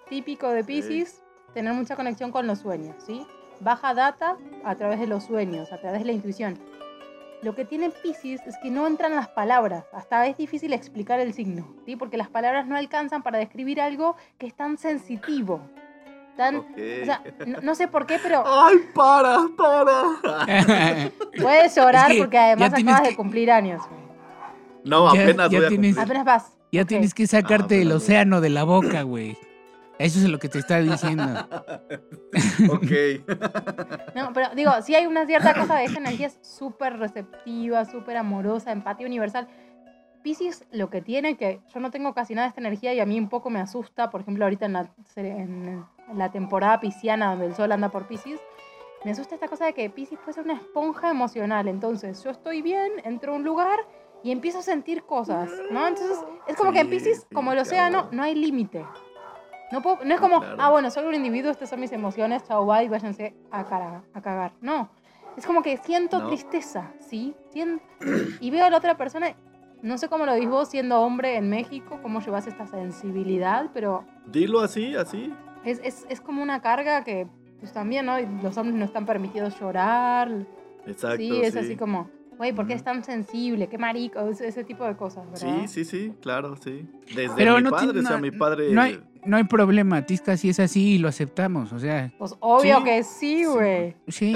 [0.09, 1.21] Típico de Piscis,
[1.53, 3.25] tener mucha conexión con los sueños, ¿sí?
[3.59, 6.57] Baja data a través de los sueños, a través de la intuición.
[7.41, 11.33] Lo que tiene Piscis es que no entran las palabras, hasta es difícil explicar el
[11.33, 11.95] signo, ¿sí?
[11.95, 15.61] Porque las palabras no alcanzan para describir algo que es tan sensitivo,
[16.35, 16.57] tan...
[16.57, 16.67] Ok.
[17.01, 21.11] O sea, no, no sé por qué, pero ¡Ay, para, para!
[21.41, 23.81] puedes llorar Es que porque además acabas que- de cumplir años.
[23.87, 24.01] güey.
[24.83, 25.99] No, Ya- apenas ya voy a tienes- cumplir.
[26.05, 26.57] Apenas vas.
[26.71, 29.37] ya tienes que sacarte el océano de la boca, güey.
[29.99, 31.23] Eso es lo que te está diciendo.
[32.71, 34.15] ok.
[34.15, 38.15] No, pero digo, sí hay una cierta cosa de esta energía es súper receptiva, súper
[38.15, 39.49] amorosa, empatía universal.
[40.23, 43.05] Pisces lo que tiene, que yo no tengo casi nada de esta energía y a
[43.05, 45.85] mí un poco me asusta, por ejemplo, ahorita en la, en
[46.15, 48.39] la temporada pisciana donde el sol anda por Pisces,
[49.03, 51.67] me asusta esta cosa de que Pisces puede ser una esponja emocional.
[51.67, 53.79] Entonces, yo estoy bien, entro a un lugar
[54.23, 55.87] y empiezo a sentir cosas, ¿no?
[55.87, 58.85] Entonces, es como que en Sí, Pisces, sí, como el océano, no hay límite.
[59.71, 60.55] No, puedo- no es como, Claro.
[60.59, 64.21] ah, bueno, soy un individuo, estas son mis emociones, chao, bye, váyanse a, cara- a
[64.21, 64.51] cagar.
[64.61, 64.89] No.
[65.37, 66.27] Es como que siento No.
[66.27, 67.35] tristeza, ¿sí?
[67.53, 67.79] Sien-
[68.39, 69.35] y veo a la otra persona,
[69.81, 74.03] no sé cómo lo dices vos siendo hombre en México, cómo llevas esta sensibilidad, pero
[74.25, 75.33] Dilo así, así.
[75.63, 77.27] es, es, es como una carga que,
[77.59, 78.15] pues también, ¿no?
[78.41, 80.29] Los hombres no están permitidos llorar.
[80.85, 81.17] Exacto.
[81.17, 81.59] sí, es sí.
[81.59, 83.67] así como, güey, ¿por qué es tan sensible?
[83.67, 85.61] Qué marico, ese, ese tipo de cosas, ¿verdad?
[85.61, 86.89] Sí, sí, sí, claro, sí.
[87.15, 88.71] Desde Pero mi no, padre, o sea, no- mi padre.
[88.73, 90.05] no hay, no hay problema.
[90.05, 91.71] Tisca sí es así y lo aceptamos.
[91.73, 92.83] O sea, Pues obvio Sí.
[92.83, 93.95] que sí, güey.
[94.07, 94.33] sí.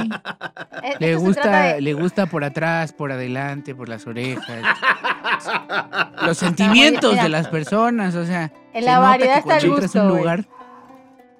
[0.83, 4.45] Eh, Le gusta, de- le gusta por atrás, por adelante, por las orejas.
[6.25, 8.51] Los sentimientos de las personas, o sea.
[8.73, 10.21] En se la nota variedad que está cuando el entras a un gusto, güey.
[10.21, 10.45] lugar.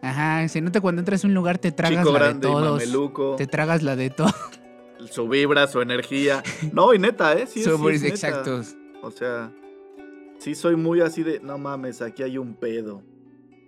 [0.02, 2.52] Ajá, se nota cuando entras a un lugar te tragas Chico la de grande y
[2.52, 2.72] todos.
[2.84, 3.36] mameluco.
[3.38, 4.36] Te tragas la de todos.
[5.10, 6.44] Su vibra, su energía.
[6.74, 7.46] No, y neta, ¿eh?
[7.48, 8.08] Sí, sí, neta.
[8.08, 8.76] exactos.
[9.02, 9.52] O sea,
[10.40, 13.02] sí soy muy así de, no mames, aquí hay un pedo.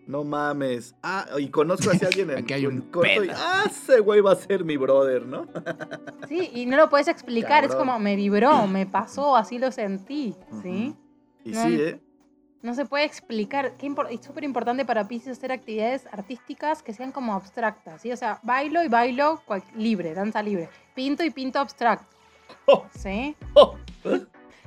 [0.07, 0.95] No mames.
[1.01, 4.21] Ah, y conozco así a alguien en, Aquí hay un corto y, ah, ese güey
[4.21, 5.47] va a ser mi brother, ¿no?
[6.27, 10.35] Sí, y no lo puedes explicar, es como me vibró, me pasó, así lo sentí,
[10.63, 10.95] ¿sí?
[11.43, 11.83] Y No, sí, no.
[11.83, 12.01] ¿eh?
[12.63, 13.73] No se puede explicar.
[13.77, 18.11] Qué es súper importante para Pisces hacer actividades artísticas que sean como abstractas, ¿sí?
[18.11, 20.69] O sea, bailo y bailo cual- libre, danza libre.
[20.95, 22.07] Pinto y pinto abstracto,
[22.65, 23.35] Oh, ¿sí?
[23.53, 23.75] oh.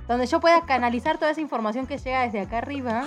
[0.06, 3.04] Donde yo pueda canalizar toda esa información que llega desde acá arriba,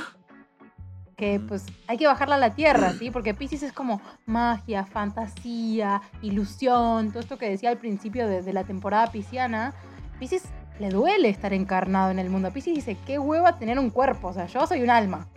[1.21, 3.11] que pues hay que bajarla a la tierra, ¿sí?
[3.11, 8.53] Porque Pisces es como magia, fantasía, ilusión, todo esto que decía al principio de, de
[8.53, 9.75] la temporada pisciana.
[10.19, 10.45] Pisces
[10.79, 12.49] le duele estar encarnado en el mundo.
[12.49, 15.27] Pisces dice, qué hueva tener un cuerpo, o sea, yo soy un alma.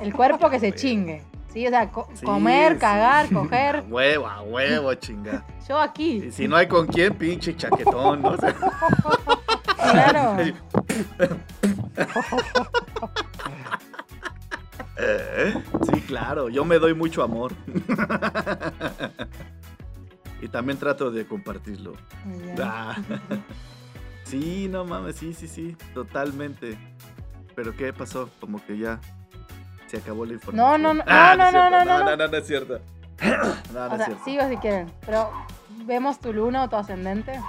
[0.00, 1.24] El cuerpo que se chingue.
[1.52, 1.66] ¿Sí?
[1.66, 2.78] O sea, co- Sí, comer, sí.
[2.78, 3.84] cagar, A coger.
[3.88, 5.44] huevo, a huevo, chinga.
[5.68, 6.26] Yo aquí.
[6.26, 8.36] Y si no hay con quién, pinche chaquetón, ¿no?
[9.90, 10.36] Claro.
[15.00, 15.54] Eh,
[15.92, 17.52] Sí, claro, yo me doy mucho amor.
[20.40, 21.94] y también trato de compartirlo.
[22.60, 22.96] Ah.
[24.24, 26.76] Sí, no mames, sí, sí, sí, totalmente.
[27.54, 28.28] Pero ¿qué pasó?
[28.40, 29.00] Como que ya
[29.86, 30.82] se acabó la información.
[30.82, 31.70] no, no, Ah, no, es no, cierto.
[31.70, 32.80] no, no, no, no, no es cierto.
[33.72, 34.24] No, no O es sea, cierto.
[34.26, 34.92] sigo si quieren.
[35.06, 35.30] Pero,
[35.86, 37.40] ¿vemos tu luna o tu ascendente?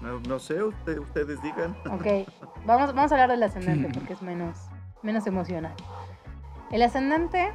[0.00, 1.76] No, no sé, usted- ustedes digan.
[1.90, 2.28] Ok,
[2.64, 4.56] vamos, vamos a hablar del ascendente porque es menos,
[5.04, 5.74] menos emocional.
[6.72, 7.52] El ascendente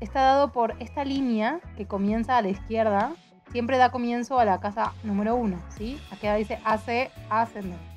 [0.00, 3.12] está dado por esta línea que comienza a la izquierda,
[3.52, 6.00] siempre da comienzo a la casa número uno, ¿sí?
[6.10, 7.92] Aquí dice AC ascendente.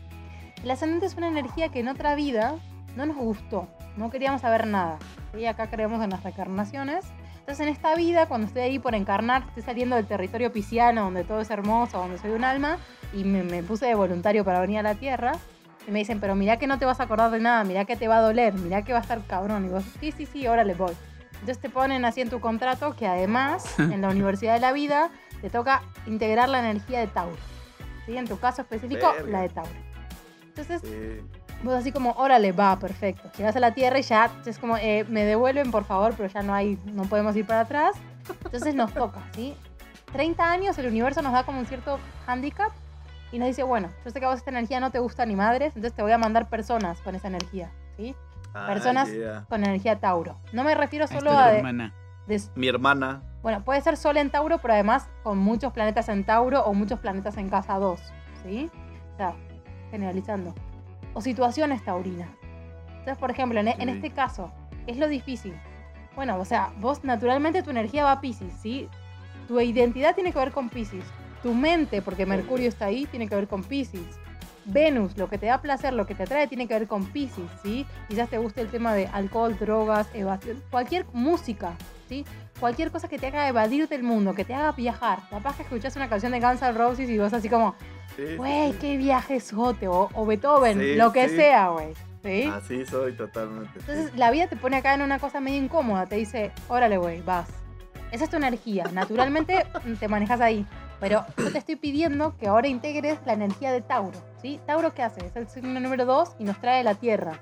[0.63, 2.55] El ascendente es una energía que en otra vida
[2.95, 3.67] no nos gustó,
[3.97, 4.97] no queríamos saber nada.
[5.33, 5.45] ¿sí?
[5.45, 7.05] Acá creemos en las reencarnaciones.
[7.39, 11.23] Entonces en esta vida, cuando estoy ahí por encarnar, estoy saliendo del territorio pisciano, donde
[11.23, 12.79] todo es hermoso, donde soy un alma,
[13.13, 15.33] y me, me puse de voluntario para venir a la Tierra,
[15.87, 17.95] y me dicen, pero mirá que no te vas a acordar de nada, mirá que
[17.95, 19.65] te va a doler, mirá que va a estar cabrón.
[19.65, 20.93] Y vos, sí, sí, sí, órale, voy.
[21.33, 25.09] Entonces te ponen así en tu contrato que además, en la Universidad de la Vida,
[25.41, 27.37] te toca integrar la energía de Tauro.
[28.05, 28.17] ¿Sí?
[28.17, 29.31] En tu caso específico, Verga.
[29.31, 29.71] la de Tauro.
[30.47, 31.21] Entonces, Sí.
[31.63, 33.31] Vos así como, órale, va, perfecto.
[33.37, 36.43] Llegas a la Tierra y ya es como, eh, me devuelven por favor, pero ya
[36.43, 37.95] no hay, no podemos ir para atrás.
[38.43, 39.55] Entonces nos toca, ¿sí?
[40.11, 42.71] 30 años el universo nos da como un cierto handicap
[43.31, 45.35] y nos dice, bueno, yo sé que a vos esta energía no te gusta ni
[45.35, 48.15] madres, entonces te voy a mandar personas con esa energía, ¿sí?
[48.67, 49.45] Personas- Ah, yeah.
[49.49, 50.37] Con energía Tauro.
[50.53, 51.49] No me refiero solo a...
[51.51, 51.93] de- hermana.
[52.27, 53.21] de- Mi hermana.
[53.41, 56.99] bueno, puede ser Sol en Tauro, pero además con muchos planetas en Tauro o muchos
[56.99, 57.99] planetas en casa 2,
[58.43, 58.71] ¿sí?
[59.13, 59.33] O sea,
[59.91, 60.53] generalizando.
[61.13, 62.29] O situaciones taurinas.
[62.89, 63.95] Entonces, por ejemplo, en, e- en Ok.
[63.95, 64.51] este caso,
[64.85, 65.53] ¿qué es lo difícil?
[66.15, 68.89] Bueno, o sea, vos naturalmente tu energía va a Pisces, ¿sí?
[69.49, 71.03] Tu identidad tiene que ver con Pisces.
[71.45, 74.01] Tu mente, porque Mercurio está ahí, tiene que ver con Pisces.
[74.65, 77.45] Venus, lo que te da placer, lo que te atrae, tiene que ver con Pisces,
[77.61, 77.85] ¿sí?
[78.07, 81.75] Quizás te guste el tema de alcohol, drogas, evasión, cualquier música,
[82.09, 82.25] ¿sí?
[82.59, 85.19] Cualquier cosa que te haga evadir del mundo, que te haga viajar.
[85.29, 87.75] Capaz que escuchás una canción de Guns N' Roses y vos así como,
[88.15, 88.77] Sí, sí, güey, sí.
[88.81, 91.93] qué viajesote, o, o Beethoven, Sí, lo que sea, güey,
[92.23, 92.49] ¿sí?
[92.51, 93.69] Así soy totalmente.
[93.81, 93.85] sí.
[93.87, 97.21] Entonces la vida te pone acá en una cosa medio incómoda, te dice, órale, güey,
[97.21, 97.49] vas.
[98.11, 99.63] Esa es tu energía, naturalmente
[99.99, 100.65] te manejas ahí.
[100.99, 104.59] Pero yo te estoy pidiendo que ahora integres la energía de Tauro, ¿sí?
[104.65, 105.25] Tauro, ¿qué hace?
[105.25, 107.39] Es el signo número 2 y nos trae la tierra.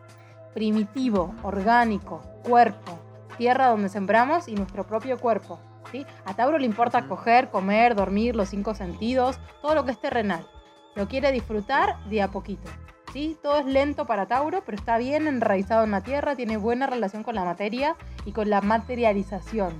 [0.53, 2.99] Primitivo, orgánico, cuerpo.
[3.37, 5.59] Tierra donde sembramos y nuestro propio cuerpo,
[5.91, 6.05] ¿sí?
[6.25, 10.47] A Tauro le importa coger, comer, dormir, los cinco sentidos, todo lo que es terrenal.
[10.95, 12.69] Lo quiere disfrutar de a poquito.
[13.13, 13.37] ¿sí?
[13.41, 17.23] Todo es lento para Tauro, pero está bien enraizado en la tierra, tiene buena relación
[17.23, 17.95] con la materia
[18.25, 19.79] y con la materialización.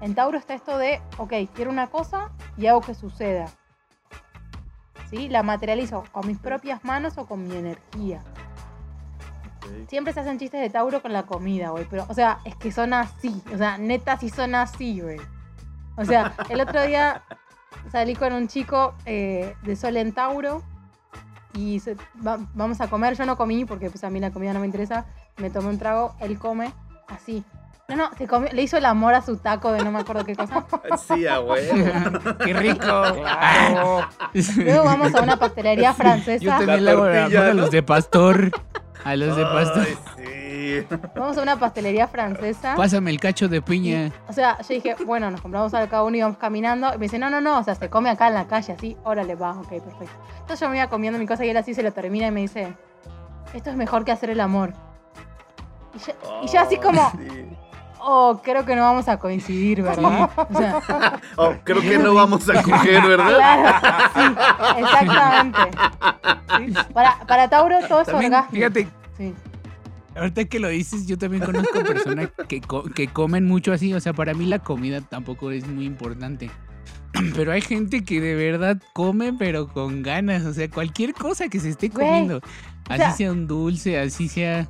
[0.00, 3.46] En Tauro está esto de, ok, quiero una cosa y hago que suceda.
[5.10, 5.28] ¿Sí?
[5.28, 8.22] La materializo con mis propias manos o con mi energía.
[9.88, 12.70] Siempre se hacen chistes de Tauro con la comida, güey, pero, o sea, es que
[12.70, 15.18] son así, o sea, neta sí son así, güey.
[15.96, 17.22] O sea, el otro día
[17.90, 20.62] salí con un chico eh, de Sol en Tauro
[21.54, 23.16] y se- va- vamos a comer.
[23.16, 25.06] Yo no comí porque pues a mí la comida no me interesa.
[25.38, 26.72] Me tomé un trago, él come
[27.08, 27.44] así.
[27.88, 30.24] No, no, se comió- le hizo el amor a su taco de no me acuerdo
[30.24, 30.64] qué cosa.
[30.98, 31.74] Sí, a huevo.
[32.44, 32.84] ¡Qué rico!
[32.84, 34.08] Claro.
[34.56, 36.58] Luego vamos a una pastelería Yo francesa.
[36.58, 38.50] también le hago el tortilla, amor a los de pastor.
[39.04, 39.86] A los de pastor.
[39.86, 40.86] Ay, sí.
[41.14, 42.74] Vamos a una pastelería francesa.
[42.74, 44.10] Pásame el cacho de piña.
[44.28, 46.88] O sea, yo dije, bueno, nos compramos algo cada uno y vamos caminando.
[46.92, 48.96] Y me dice, no, no, no, o sea, se come acá en la calle, así,
[49.04, 50.10] órale, va, ok, perfecto.
[50.40, 52.40] Entonces yo me iba comiendo mi cosa y él así se lo termina y me
[52.40, 52.74] dice,
[53.54, 54.72] esto es mejor que hacer el amor.
[55.94, 56.12] Y yo,
[56.42, 57.45] y yo así como, Sí.
[58.08, 60.30] Oh, creo que no vamos a coincidir, ¿verdad?
[60.36, 63.36] O sea, Oh, creo que no vamos a coger, ¿verdad?
[63.36, 63.74] claro,
[64.14, 65.60] sí, exactamente.
[66.58, 68.50] Sí, Para, para Tauro todo es orgasmo.
[68.50, 68.88] fíjate,
[69.18, 69.34] Sí.
[70.14, 73.92] ahorita que lo dices, yo también conozco personas que, co- que comen mucho así.
[73.94, 76.50] O sea, para mí la comida tampoco es muy importante.
[77.34, 80.44] Pero hay gente que de verdad come, pero con ganas.
[80.44, 82.40] O sea, cualquier cosa que se esté Güey, comiendo.
[82.88, 84.68] Así sea- sea un dulce, así sea.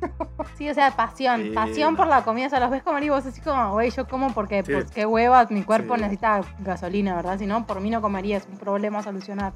[0.56, 1.96] Sí, o sea, pasión, Sí, pasión no.
[1.96, 4.32] por la comida, o sea, los ves comer y vos así como, güey, yo como
[4.32, 4.72] porque, Sí.
[4.72, 6.00] pues, qué hueva, mi cuerpo Sí.
[6.02, 7.38] necesita gasolina, ¿verdad?
[7.38, 9.52] Si no, por mí no comería, es un problema a solucionar.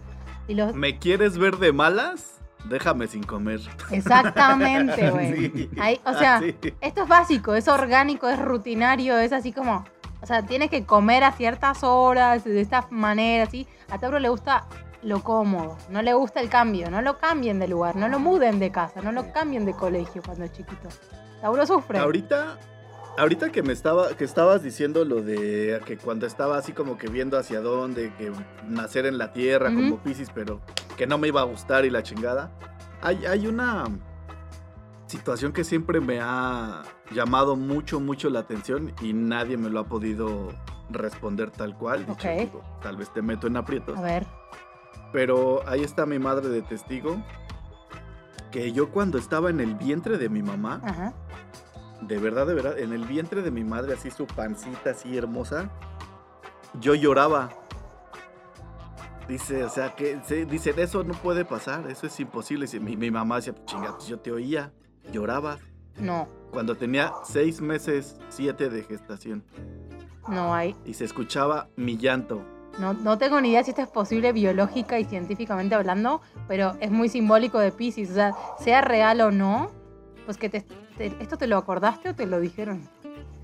[0.48, 0.74] Y los...
[0.74, 2.40] ¿Me quieres ver de malas?
[2.68, 3.60] Déjame sin comer.
[3.90, 5.70] Exactamente, güey.
[6.04, 6.54] O sea, Así.
[6.80, 9.84] esto es básico, es orgánico, es rutinario, es así como,
[10.20, 13.66] o sea, tienes que comer a ciertas horas, de esta manera, así.
[13.90, 14.64] A Tauro le gusta
[15.02, 18.58] lo cómodo, no le gusta el cambio, no lo cambien de lugar, no lo muden
[18.58, 20.88] de casa, no lo cambien de colegio cuando es chiquito.
[21.40, 21.98] Tauro sufre.
[21.98, 22.58] Ahorita,
[23.18, 27.08] ahorita que me estaba, que estabas diciendo lo de que cuando estaba así como que
[27.08, 28.32] viendo hacia dónde, que
[28.68, 29.76] nacer en la tierra Ujú.
[29.82, 30.60] como Pisces, pero
[30.96, 32.50] que no me iba a gustar y la chingada.
[33.00, 33.84] Hay, hay una
[35.06, 39.84] situación que siempre me ha llamado mucho, mucho la atención y nadie me lo ha
[39.84, 40.50] podido
[40.90, 42.06] responder tal cual.
[42.06, 42.38] Dicho, Ok.
[42.38, 43.98] digo, tal vez te meto en aprietos.
[43.98, 44.26] A ver,
[45.12, 47.22] Pero ahí está mi madre de testigo.
[48.50, 51.14] Que yo cuando estaba en el vientre de mi mamá, ajá.
[52.02, 55.70] de verdad, de verdad, en el vientre de mi madre, así su pancita así hermosa,
[56.80, 57.50] yo lloraba.
[59.28, 62.66] Dice, o sea, que se, dice, eso no puede pasar, eso es imposible.
[62.66, 64.72] Dice, mi, mi mamá decía, chinga, pues yo te oía,
[65.12, 65.58] lloraba.
[65.96, 69.44] No, Cuando tenía seis meses, siete de gestación.
[70.28, 70.74] no hay.
[70.84, 72.42] Y se escuchaba mi llanto.
[72.78, 76.90] No, no tengo ni idea si esto es posible biológica y científicamente hablando, pero es
[76.90, 78.10] muy simbólico de Pisces.
[78.10, 79.70] O sea, sea real o no,
[80.24, 80.62] pues que te,
[80.96, 82.88] te- ¿esto te lo acordaste o te lo dijeron?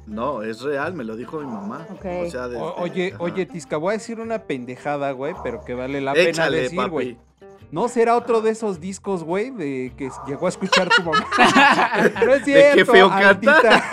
[0.07, 1.87] No, es real, me lo dijo mi mamá.
[1.91, 2.07] Ok.
[2.27, 3.23] O sea, desde- O- oye, ajá.
[3.23, 6.91] oye, Tisca, voy a decir una pendejada, güey, pero que vale la pena decir, papi.
[6.91, 7.19] güey.
[7.71, 11.27] ¿No será otro de esos discos, güey, de que llegó a escuchar tu mamá?
[12.25, 12.93] no es qué cierto.
[12.93, 13.85] feo canta?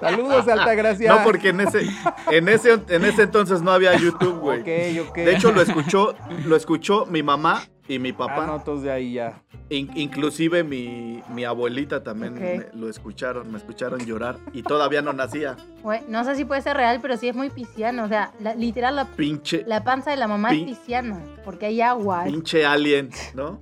[0.00, 1.14] Saludos, Altagracia.
[1.14, 1.86] No, porque en ese,
[2.30, 4.60] en ese, en ese entonces no había YouTube, güey.
[4.60, 5.16] Ok, ok.
[5.16, 6.14] De hecho, lo escuchó,
[6.46, 8.44] lo escuchó mi mamá Y mi papá.
[8.44, 9.42] Ah, no, entonces de ahí ya.
[9.68, 12.40] In- inclusive mi, mi abuelita también Ok.
[12.40, 15.56] me- lo escucharon, me escucharon llorar y todavía no nacía.
[15.82, 18.04] Güey, no sé si puede ser real, pero sí es muy pisciano.
[18.04, 21.20] O sea, la- literal, la, Pinche, la panza de la mamá Pi- es pisciana.
[21.44, 22.24] Porque hay agua.
[22.24, 23.60] pinche alien, ¿no?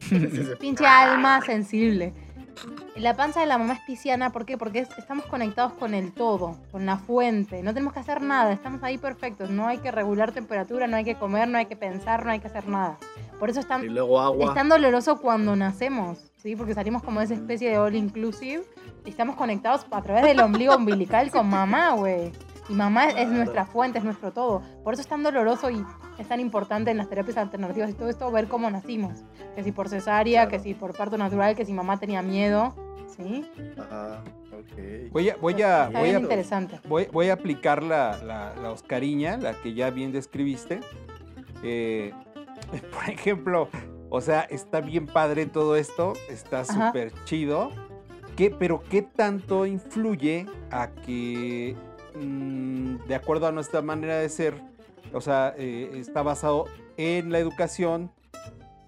[0.60, 2.12] pinche alma sensible.
[2.96, 4.56] La panza de la mamá es pisciana, ¿por qué?
[4.56, 7.60] Porque es- estamos conectados con el todo, con la fuente.
[7.62, 9.50] No tenemos que hacer nada, estamos ahí perfectos.
[9.50, 12.38] No hay que regular temperatura, no hay que comer, no hay que pensar, no hay
[12.38, 12.98] que hacer nada.
[13.40, 14.46] Por eso es tan, Y luego agua.
[14.46, 16.54] es tan doloroso cuando nacemos, ¿sí?
[16.54, 18.62] Porque salimos como de esa especie de all inclusive
[19.04, 22.30] y estamos conectados a través del ombligo umbilical con mamá, güey.
[22.68, 24.62] Y mamá es- es nuestra fuente, es nuestro todo.
[24.84, 25.84] Por eso es tan doloroso y
[26.16, 29.24] es tan importante en las terapias alternativas y todo esto ver cómo nacimos.
[29.56, 32.72] Que si por cesárea, que si por parto natural, que si mamá tenía miedo,
[33.16, 33.44] ¿sí?
[33.78, 35.10] Ajá, ok.
[35.12, 36.80] Voy a, voy a, Está voy bien a, interesante.
[36.88, 40.80] voy, voy a aplicar la, la, la Oscariña, la que ya bien describiste.
[41.62, 42.12] Eh,
[42.92, 43.68] por ejemplo,
[44.10, 47.70] o sea, está bien padre todo esto, está súper chido.
[48.36, 51.76] ¿Qué, pero ¿qué tanto influye a que,
[52.20, 54.54] mm, de acuerdo a nuestra manera de ser,
[55.12, 56.64] o sea, eh, está basado
[56.96, 58.10] en la educación,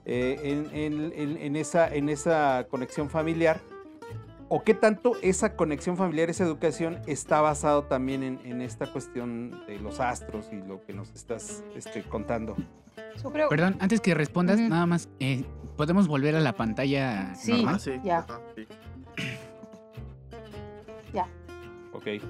[0.04, 3.60] eh, en, en- en- en esa, en esa conexión familiar?
[4.48, 9.66] ¿O qué tanto esa conexión familiar, esa educación está basado también en, en esta cuestión
[9.66, 12.54] de los astros y lo que nos estás este, contando?
[13.22, 13.48] Yo creo...
[13.48, 15.44] Perdón, antes que respondas, nada más, eh,
[15.76, 17.64] ¿podemos volver a la pantalla Sí.
[17.66, 17.92] Ah, sí.
[18.04, 18.18] Ya.
[18.18, 18.66] ajá, sí.
[21.92, 22.22] Ok.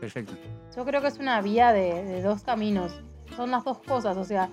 [0.00, 0.32] Perfecto.
[0.74, 3.00] Yo creo que es una vía de, de dos caminos.
[3.36, 4.48] Son las dos cosas, o sea,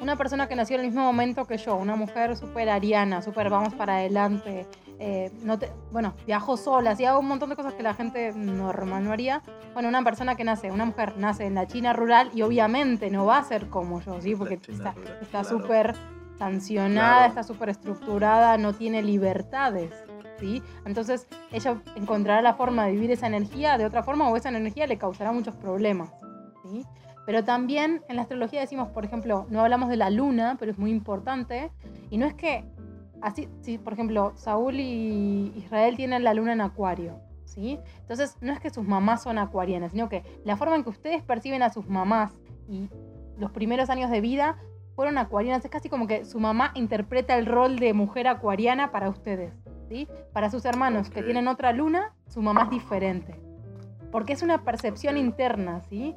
[0.00, 3.50] una persona que nació en el mismo momento que yo, una mujer súper ariana, súper
[3.50, 4.66] vamos para adelante,
[4.98, 9.04] eh, no te- bueno, viajo sola, hago un montón de cosas que la gente normal
[9.04, 9.42] no haría.
[9.74, 13.26] Bueno, una persona que nace, una mujer nace en la China rural y obviamente no
[13.26, 14.34] va a ser como yo, ¿sí?
[14.34, 15.48] Porque está rural, está claro.
[15.48, 15.94] súper
[16.38, 17.28] sancionada, Claro.
[17.28, 19.92] está súper estructurada, no tiene libertades.
[20.38, 20.62] ¿Sí?
[20.84, 24.86] Entonces ella encontrará la forma de vivir esa energía de otra forma o esa energía
[24.86, 26.10] le causará muchos problemas.
[26.70, 26.84] ¿sí?
[27.24, 30.78] Pero también en la astrología decimos, por ejemplo, no hablamos de la luna, pero es
[30.78, 31.70] muy importante.
[32.10, 32.64] Y no es que,
[33.26, 37.18] así, si por ejemplo, Saúl y Israel tienen la luna en acuario.
[37.44, 37.78] ¿sí?
[38.00, 41.22] Entonces no es que sus mamás son acuarianas, sino que la forma en que ustedes
[41.22, 42.32] perciben a sus mamás
[42.68, 42.88] y
[43.36, 44.58] los primeros años de vida
[44.94, 45.64] fueron acuarianas.
[45.64, 49.52] Es casi como que su mamá interpreta el rol de mujer acuariana para ustedes.
[49.88, 50.06] ¿sí?
[50.32, 53.40] Para sus hermanos que tienen otra luna, su mamá es diferente.
[54.12, 56.14] Porque es una percepción interna, ¿sí?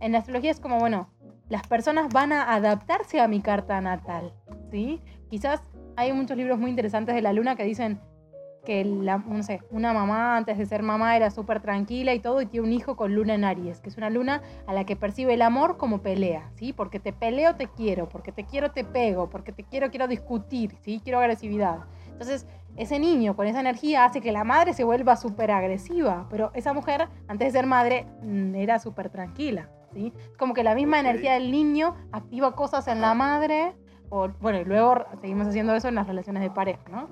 [0.00, 1.10] En la astrología es como, bueno,
[1.50, 4.32] las personas van a adaptarse a mi carta natal,
[4.70, 5.02] ¿sí?
[5.28, 5.62] Quizás
[5.96, 8.00] hay muchos libros muy interesantes de la luna que dicen
[8.66, 12.42] que la, no sé, una mamá antes de ser mamá era súper tranquila y todo
[12.42, 14.96] y tiene un hijo con luna en Aries, que es una luna a la que
[14.96, 16.72] percibe el amor como pelea, ¿sí?
[16.72, 20.76] Porque te peleo te quiero, porque te quiero te pego, porque te quiero quiero discutir,
[20.82, 21.00] ¿sí?
[21.02, 21.84] Quiero agresividad.
[22.10, 26.50] Entonces, ese niño con esa energía hace que la madre se vuelva súper agresiva, pero
[26.54, 30.12] esa mujer, antes de ser madre, mm, era súper tranquila, ¿sí?
[30.16, 33.76] Es como que la misma energía del niño activa cosas en la madre,
[34.10, 37.08] o, bueno, y luego seguimos haciendo eso en las relaciones de pareja, ¿no?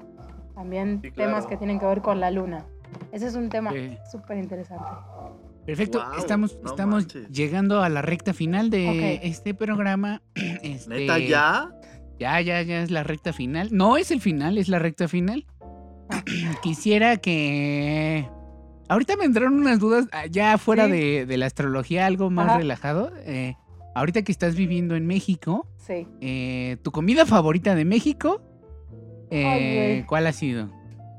[0.54, 1.30] También Sí, claro.
[1.30, 2.64] temas que tienen que ver con la luna.
[3.12, 3.96] Ese es un tema Sí.
[4.10, 4.84] súper interesante.
[5.66, 7.28] Perfecto, estamos, no estamos manches.
[7.28, 10.22] llegando a la recta final de este programa.
[10.62, 11.70] Este, ¿Neta ya?
[12.20, 13.70] Ya, ya, ya es la recta final.
[13.72, 15.46] No es el final, es la recta final.
[16.62, 18.28] Quisiera que.
[18.88, 20.92] Ahorita me entraron unas dudas, ah, ya fuera Sí.
[20.92, 22.58] de, de la astrología, algo más Ajá.
[22.58, 23.10] relajado.
[23.24, 23.56] Eh,
[23.94, 26.06] ahorita que estás viviendo en México, Sí.
[26.20, 28.40] eh, ¿tu comida favorita de México?
[29.30, 30.02] eh, Ay.
[30.06, 30.68] ¿Cuál ha sido?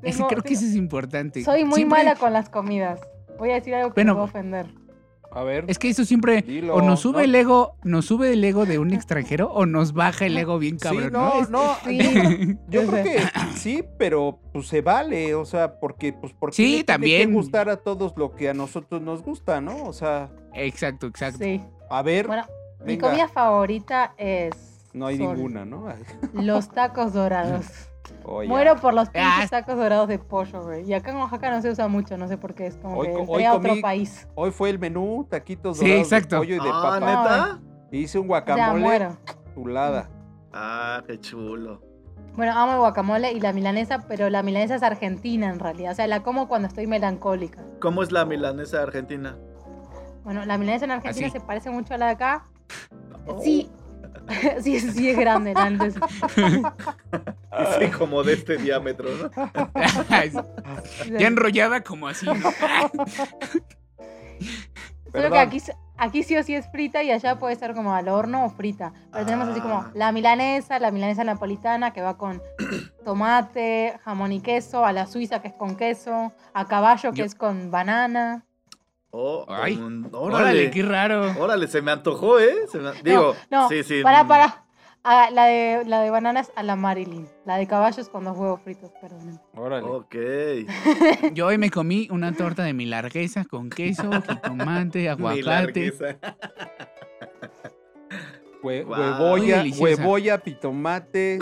[0.03, 1.43] Ese, Tengo- creo que eso es importante.
[1.43, 2.99] Soy muy Siempre- mala con las comidas.
[3.39, 4.67] Voy a decir algo que Bueno, me va a ofender.
[5.31, 5.65] A ver.
[5.67, 7.23] Es que eso siempre Dilo, o nos sube ¿no?
[7.25, 10.77] el ego, nos sube el ego de un extranjero o nos baja el ego bien
[10.77, 11.75] cabrón, sí, no, no.
[11.85, 12.55] Sí.
[12.69, 13.19] Yo creo que
[13.55, 17.27] sí, pero pues se vale, o sea, porque pues porque Sí, le tiene también.
[17.29, 19.83] que gustar a todos lo que a nosotros nos gusta, ¿no?
[19.83, 21.39] O sea, Exacto, exacto.
[21.43, 21.59] Sí.
[21.89, 22.45] a ver, Bueno,
[22.85, 24.87] mi comida favorita es.
[24.93, 25.85] no hay ninguna, ¿no?
[26.33, 27.65] Los tacos dorados.
[28.23, 29.47] Oye, Muero por los pinches Ah.
[29.49, 30.83] tacos dorados de pollo, güey.
[30.87, 32.67] Y acá en Oaxaca no se usa mucho, no sé por qué.
[32.67, 34.27] Es como Hoy que hoy a otro comí- país.
[34.35, 36.35] Hoy fue el menú, taquitos Sí, dorados exacto.
[36.35, 36.99] de pollo y de Ah, papa.
[36.99, 37.59] ¿neta?
[37.91, 39.09] Hice un O sea, guacamole,
[39.53, 40.09] chulada.
[40.53, 41.81] Ah, qué chulo.
[42.33, 45.91] Bueno, amo el guacamole y la milanesa, pero la milanesa es argentina en realidad.
[45.93, 47.63] O sea, la como cuando estoy melancólica.
[47.79, 49.37] ¿Cómo es la milanesa argentina?
[50.23, 51.39] Bueno, la milanesa en Argentina Así.
[51.39, 52.45] se parece mucho a la de acá.
[53.43, 53.69] Sí.
[54.61, 55.53] sí, sí es grande.
[57.79, 59.31] Sí, como de este diámetro, ¿no?
[61.19, 62.33] ya enrollada como así, ¿no?
[65.13, 65.61] Solo que aquí,
[65.97, 68.91] aquí sí o sí es frita y allá puede ser como al horno o frita.
[69.13, 69.91] Pero tenemos así como Ah.
[69.93, 72.41] la milanesa, la milanesa napolitana que va con
[73.05, 77.25] tomate, jamón y queso, a la suiza que es con queso, a caballo que Yo-
[77.25, 78.43] es con banana.
[79.17, 80.71] Oh, Ay, un- Órale, órale.
[80.71, 81.31] qué raro.
[81.39, 82.53] Órale, se me antojó, ¿eh?
[82.69, 84.01] Se me- Digo, no, sí, sí.
[84.03, 84.63] Para, para.
[85.05, 87.25] Ah, la, de, la de banana es a la Marilyn.
[87.45, 89.39] La de caballo es con dos huevos fritos, perdón.
[89.53, 89.85] Órale.
[89.87, 90.15] Ok.
[91.33, 95.93] Yo hoy me comí una torta de mi largueza con queso, jitomate, Mi aguacate.
[98.63, 99.35] Hue- Guau.
[99.79, 101.39] Huevoya, pitomate.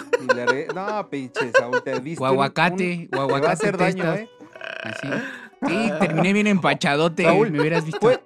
[0.75, 3.53] No, pinches, Saúl, te diste un- Guaguacate, un- Te va a guaguacate.
[3.53, 4.29] hacer daño, testas, ¿eh?
[4.83, 5.07] Así.
[5.67, 7.23] Sí, terminé bien empachadote.
[7.23, 7.99] Raúl, me hubieras visto.
[8.01, 8.21] Fue-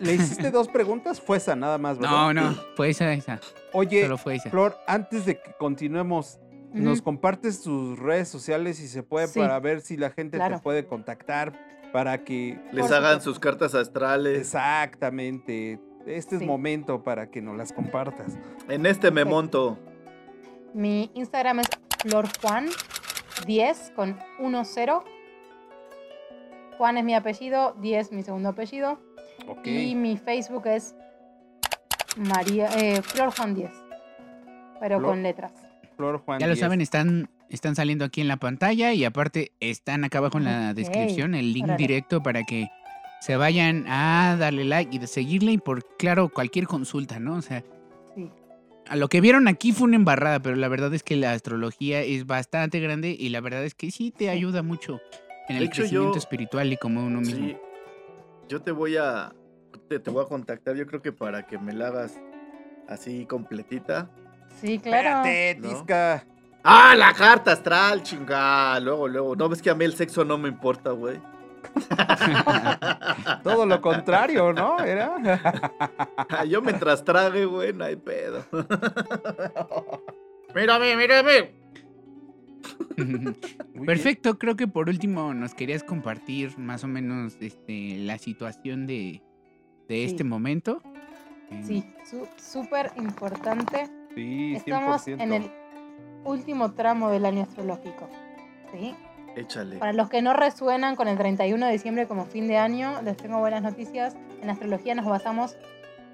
[0.00, 1.20] ¿Le hiciste dos preguntas?
[1.20, 2.10] Fue esa nada más, ¿verdad?
[2.12, 3.40] No, no, fue esa, esa.
[3.72, 4.50] Oye, Solo fue esa.
[4.50, 6.38] Flor, antes de que continuemos,
[6.72, 9.38] ¿nos compartes tus redes sociales si se puede Sí.
[9.40, 10.56] para ver si la gente Claro.
[10.56, 11.52] te puede contactar
[11.92, 14.38] para que Les Por hagan sus cartas astrales.
[14.40, 18.38] exactamente este es momento para que nos las compartas.
[18.68, 19.78] En este me monto.
[20.74, 21.66] Mi Instagram es
[22.04, 25.02] florjuan10 con 10.
[26.82, 28.98] Juan es mi apellido, 10 mi segundo apellido.
[29.64, 30.96] Y mi Facebook es
[32.16, 33.70] María eh, Flor Juan 10.
[34.80, 35.52] Pero Flor- con letras.
[35.96, 36.58] Flor Juan Ya lo 10.
[36.58, 40.74] saben, están, están saliendo aquí en la pantalla y aparte están acá abajo en la
[40.74, 41.78] descripción el link órale.
[41.78, 42.68] directo para que
[43.20, 47.34] se vayan a darle like y de seguirle y por claro cualquier consulta, ¿no?
[47.36, 47.62] O sea,
[48.16, 48.28] Sí.
[48.88, 52.00] a lo que vieron aquí fue una embarrada, pero la verdad es que la astrología
[52.00, 54.98] es bastante grande y la verdad es que sí te ayuda mucho
[55.48, 57.46] en De el hecho, crecimiento yo- espiritual y como uno mismo.
[57.48, 57.56] Sí.
[58.48, 59.32] Yo te voy a.
[59.88, 62.18] Te, te voy a contactar, yo creo que para que me la hagas
[62.88, 64.08] así completita.
[64.60, 65.26] Sí, claro.
[65.28, 65.68] Espérate, ¿No?
[65.68, 66.24] Tisca.
[66.64, 68.78] ¡Ah, la carta astral, chinga!
[68.80, 69.34] Luego, luego.
[69.34, 71.20] No ves que a mí el sexo no me importa, güey.
[73.42, 74.78] Todo lo contrario, ¿no?
[74.80, 75.16] Era.
[76.48, 78.44] Yo mientras trague, güey, no hay pedo.
[80.54, 81.61] mírame, mírame.
[82.96, 83.36] Bien.
[83.86, 89.22] Perfecto, creo que por último nos querías compartir más o menos este, la situación de,
[89.88, 90.04] de Sí.
[90.04, 90.82] este momento.
[91.64, 93.86] Sí, su- súper importante.
[94.14, 94.56] Sí, 100%.
[94.58, 95.50] Estamos en el
[96.24, 98.08] último tramo del año astrológico.
[98.72, 98.94] ¿sí?
[99.36, 99.76] Échale.
[99.78, 103.16] Para los que no resuenan con el 31 de diciembre como fin de año, les
[103.16, 104.14] tengo buenas noticias.
[104.42, 105.56] En astrología nos basamos.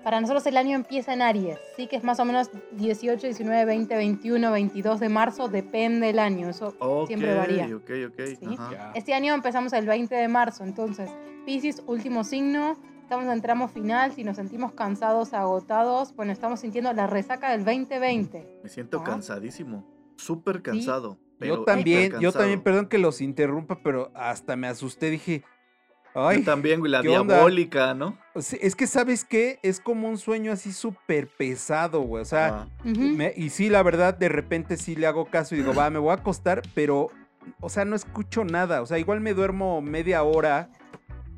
[0.04, 3.64] Para nosotros el año empieza en Aries, sí que es más o menos 18, 19,
[3.64, 6.74] 20, 21, 22 de marzo, depende del año, eso
[7.06, 7.66] siempre varía.
[7.76, 8.20] ok, ok.
[8.38, 8.46] Sí.
[8.58, 8.70] ajá.
[8.72, 8.92] Ya.
[8.94, 11.10] Este año empezamos el 20 de marzo, entonces
[11.44, 16.92] Pisces, último signo, estamos en tramo final, si nos sentimos cansados, agotados, bueno, estamos sintiendo
[16.92, 18.60] la resaca del 2020.
[18.62, 19.04] Me siento Ah.
[19.04, 19.84] cansadísimo.
[20.16, 21.18] Súper cansado.
[21.38, 25.44] pero Yo también, yo también, perdón que los interrumpa, pero hasta me asusté, dije,
[26.14, 28.18] ay, Yo también, güey, la diabólica, ¿no?
[28.38, 32.66] Es que sabes qué, es como un sueño así súper pesado, güey, o sea,
[33.16, 35.98] me- y sí, la verdad, de repente sí le hago caso y digo, va, me
[35.98, 37.08] voy a acostar, pero,
[37.60, 40.70] o sea, no escucho nada, o sea, igual me duermo media hora,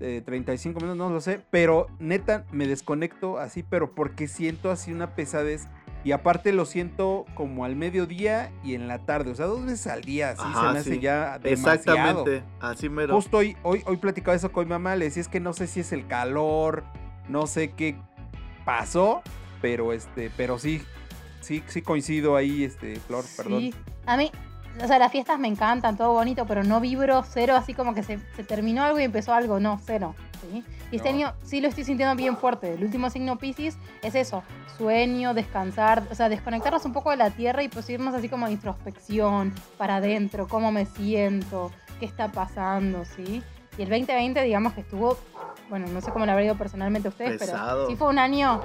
[0.01, 4.93] eh, 35 minutos, no lo sé, pero neta, me desconecto así, pero porque siento así
[4.93, 5.67] una pesadez.
[6.03, 9.87] Y aparte lo siento como al mediodía y en la tarde, o sea, dos veces
[9.87, 11.01] al día, así se Ajá, me hace sí.
[11.01, 11.77] ya demasiado.
[11.77, 12.43] Exactamente.
[12.61, 13.15] Así mero.
[13.15, 15.67] Justo hoy, hoy, hoy platicaba eso con mi mamá, le decía es que no sé
[15.67, 16.85] si es el calor,
[17.29, 17.97] no sé qué
[18.65, 19.23] pasó,
[19.61, 20.83] pero este, pero sí,
[21.41, 23.61] sí, sí coincido ahí, este, Flor, perdón.
[23.61, 23.75] Sí.
[24.07, 24.31] A mí,
[24.83, 28.03] o sea, las fiestas me encantan, todo bonito, pero no vibro cero, así como que
[28.03, 30.15] se, se terminó algo y empezó algo, no, cero.
[30.51, 30.65] ¿sí?
[30.91, 31.17] Y este No.
[31.17, 32.75] año sí lo estoy sintiendo bien fuerte.
[32.75, 34.43] El último signo Pisces es eso,
[34.77, 38.47] sueño, descansar, o sea, desconectarnos un poco de la tierra y pues irnos así como
[38.47, 41.71] a introspección, para adentro, cómo me siento,
[42.01, 43.43] qué está pasando, ¿sí?
[43.79, 45.17] Y el 2020, digamos que estuvo,
[45.69, 47.83] bueno, no sé cómo le habrá ido personalmente a ustedes, Pesado.
[47.83, 48.61] pero sí fue un año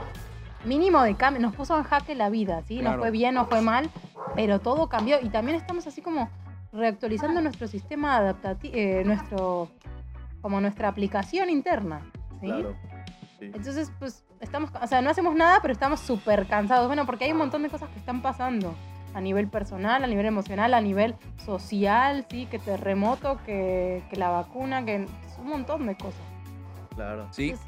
[0.64, 2.80] mínimo de cambio, nos puso en jaque la vida, ¿sí?
[2.80, 2.98] Claro.
[2.98, 3.90] No fue bien, no fue mal,
[4.36, 6.30] pero todo cambió y también estamos así como
[6.74, 9.70] reactualizando nuestro sistema adaptativo, nuestro,
[10.46, 12.02] como nuestra aplicación interna,
[12.40, 12.46] ¿sí?
[12.46, 12.76] Claro.
[13.40, 13.46] sí.
[13.46, 16.86] Entonces, pues, estamos, o sea, no hacemos nada, pero estamos súper cansados.
[16.86, 18.76] Bueno, porque hay un montón de cosas que están pasando
[19.16, 24.30] a nivel personal, a nivel emocional, a nivel social, sí, que terremoto, que, que la
[24.30, 25.08] vacuna, que
[25.40, 26.22] un montón de cosas.
[26.94, 27.28] Claro.
[27.32, 27.68] Sí, Entonces,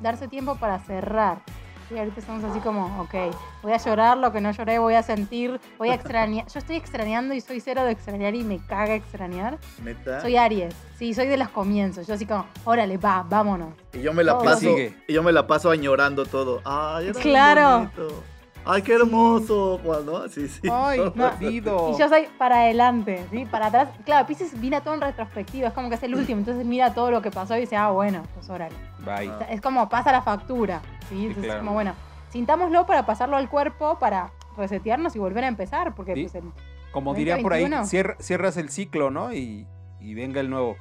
[0.00, 1.42] darse tiempo para cerrar.
[1.88, 3.14] Sí, ahorita estamos así como, ok,
[3.62, 6.46] voy a llorar lo que no lloré, voy a sentir, voy a extrañar.
[6.52, 9.58] Yo estoy extrañando y soy cero de extrañar y me caga extrañar.
[9.82, 10.20] Neta.
[10.22, 12.06] Soy Aries, sí, soy de los comienzos.
[12.06, 13.74] Yo así como, órale, va, vámonos.
[13.92, 14.44] Y yo me la Todo.
[14.44, 14.68] paso.
[15.06, 16.62] Y yo me la paso añorando todo.
[16.64, 17.78] Ay, era Claro.
[17.96, 18.22] bonito.
[18.66, 20.26] Ay, qué hermoso, Juan, ¿no?
[20.28, 20.68] Sí, sí.
[20.72, 21.30] Ay, No.
[21.30, 21.90] perdido.
[21.94, 23.44] Y yo soy para adelante, ¿sí?
[23.44, 23.88] Para atrás.
[24.04, 27.10] Claro, Pisces mira todo en retrospectiva, es como que es el último, entonces mira todo
[27.10, 28.74] lo que pasó y dice, ah, bueno, pues órale.
[29.04, 29.28] Bye.
[29.28, 31.26] O sea, Es como pasa la factura, ¿sí?
[31.26, 31.58] Entonces claro.
[31.58, 31.92] es como, bueno,
[32.30, 36.22] sintámoslo para pasarlo al cuerpo, para resetearnos y volver a empezar, porque Sí.
[36.22, 36.52] pues el-
[36.92, 37.84] Como diría por ahí, 2021.
[38.14, 39.32] cier- cierras el ciclo, ¿no?
[39.34, 39.66] Y,
[40.00, 40.76] y venga el nuevo.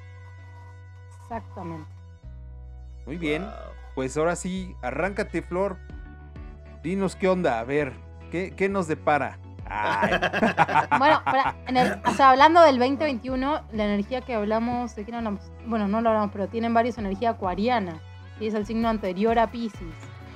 [1.24, 1.90] Exactamente.
[3.06, 3.42] Muy bien.
[3.44, 3.52] Wow.
[3.96, 5.78] Pues ahora sí, arráncate, Flor.
[6.84, 7.94] Dinos qué onda, a ver,
[8.32, 9.38] ¿qué, qué nos depara?
[9.66, 10.12] Ay,
[11.00, 15.16] Bueno, para- en el- o sea, hablando del 2021, la energía que hablamos, ¿de quién
[15.16, 15.42] hablamos?
[15.66, 18.00] Bueno, no lo hablamos, pero tienen varios energía acuariana.
[18.40, 19.82] Y es el signo anterior a Pisces.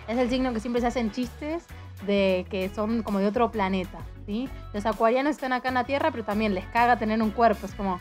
[0.08, 1.66] Es el signo que siempre se hacen chistes
[2.06, 4.48] de que son como de otro planeta, ¿sí?
[4.74, 7.66] Los acuarianos están acá en la Tierra, pero también les caga tener un cuerpo.
[7.66, 8.00] Es como,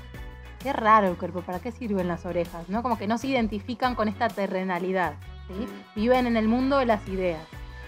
[0.62, 2.68] qué raro el cuerpo, ¿para qué sirven las orejas?
[2.68, 2.82] ¿No?
[2.82, 5.14] Como que no se identifican con esta terrenalidad,
[5.48, 5.66] ¿sí?
[5.96, 7.40] Viven en el mundo de las ideas.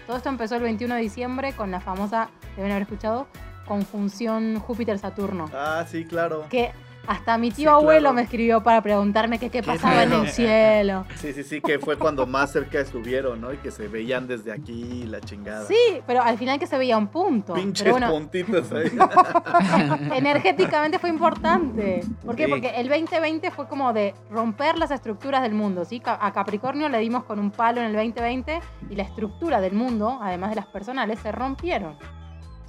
[0.09, 3.27] Todo esto empezó el 21 de diciembre con la famosa, deben haber escuchado,
[3.67, 5.51] conjunción Júpiter-Saturno.
[5.53, 6.47] Ah, sí, claro.
[6.49, 6.71] Que
[7.09, 8.13] hasta mi tío Sí, abuelo claro.
[8.13, 11.05] me escribió para preguntarme que qué Qué pasaba en el cielo.
[11.15, 13.51] Sí, sí, sí, que fue cuando más cerca estuvieron, ¿no?
[13.51, 15.65] Y que se veían desde aquí la chingada.
[15.65, 17.55] Sí, pero al final que se veía un punto.
[17.55, 18.91] Pinches pero bueno, puntitos ahí.
[20.15, 22.01] energéticamente fue importante.
[22.23, 22.45] ¿Por qué?
[22.45, 22.51] Sí.
[22.51, 25.99] Porque el 2020 fue como de romper las estructuras del mundo, ¿sí?
[26.05, 28.59] A Capricornio le dimos con un palo en el 2020
[28.91, 31.97] y la estructura del mundo, además de las personales, se rompieron.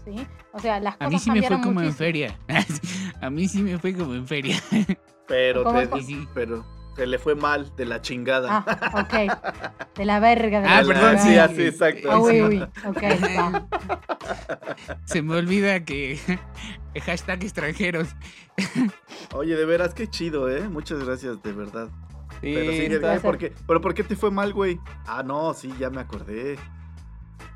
[0.05, 0.27] ¿Sí?
[0.53, 2.37] O sea, las A cosas mí sí me fue como en feria.
[3.21, 4.61] A mí sí me fue como en feria.
[5.29, 6.65] Pero, ¿Cómo te- pero
[6.97, 8.65] se le fue mal de la chingada.
[8.67, 9.95] Ah, ok.
[9.97, 10.61] De la verga.
[10.61, 11.23] De Ah, la perdón, verga.
[11.23, 12.11] sí, así, exacto.
[12.11, 12.59] Ah, uy, uy.
[12.87, 13.03] Ok,
[13.39, 13.67] va.
[15.05, 16.19] Se me olvida que
[17.07, 18.09] hashtag extranjeros.
[19.35, 20.69] Oye, de veras, qué chido, ¿eh?
[20.69, 21.89] Muchas gracias, de verdad.
[22.41, 23.53] sí, Pero sí, ¿por qué?
[23.67, 24.79] ¿Pero por qué te fue mal, güey?
[25.07, 26.59] Ah, no, sí, ya me acordé.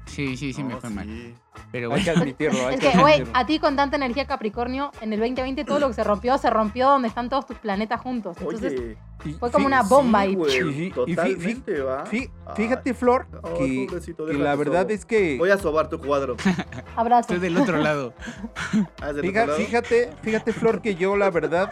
[0.07, 1.35] Sí, sí, sí me fue mal.
[1.73, 2.67] Pero hay que admitirlo.
[2.69, 5.79] hay Es que que, güey, a ti con tanta energía Capricornio, en el 2020 todo
[5.81, 8.37] lo que se rompió, se rompió donde están todos tus planetas juntos.
[8.41, 10.35] Entonces, Oye, Y fue como una bomba sí, ahí.
[10.35, 12.05] güey, Sí, sí, y fí- totalmente, ¿va?
[12.05, 13.27] fí- Ay, Fíjate, Flor,
[13.57, 13.89] que,
[14.35, 14.91] la verdad sobo.
[14.93, 15.39] es que...
[15.39, 16.37] Voy a sobar tu cuadro.
[16.97, 17.33] abrazo.
[17.33, 18.13] estoy del otro lado.
[19.01, 19.65] Ah, ¿es del Fija- otro lado?
[19.67, 21.71] fíjate, fíjate, Flor, que yo la verdad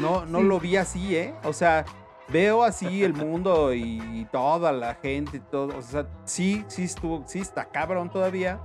[0.00, 0.44] no, no Sí.
[0.44, 1.34] lo vi así, ¿eh?
[1.44, 1.84] O sea,
[2.32, 5.76] veo así el mundo y, toda la gente, y todo.
[5.76, 8.60] O sea, sí, sí estuvo, sí está cabrón todavía.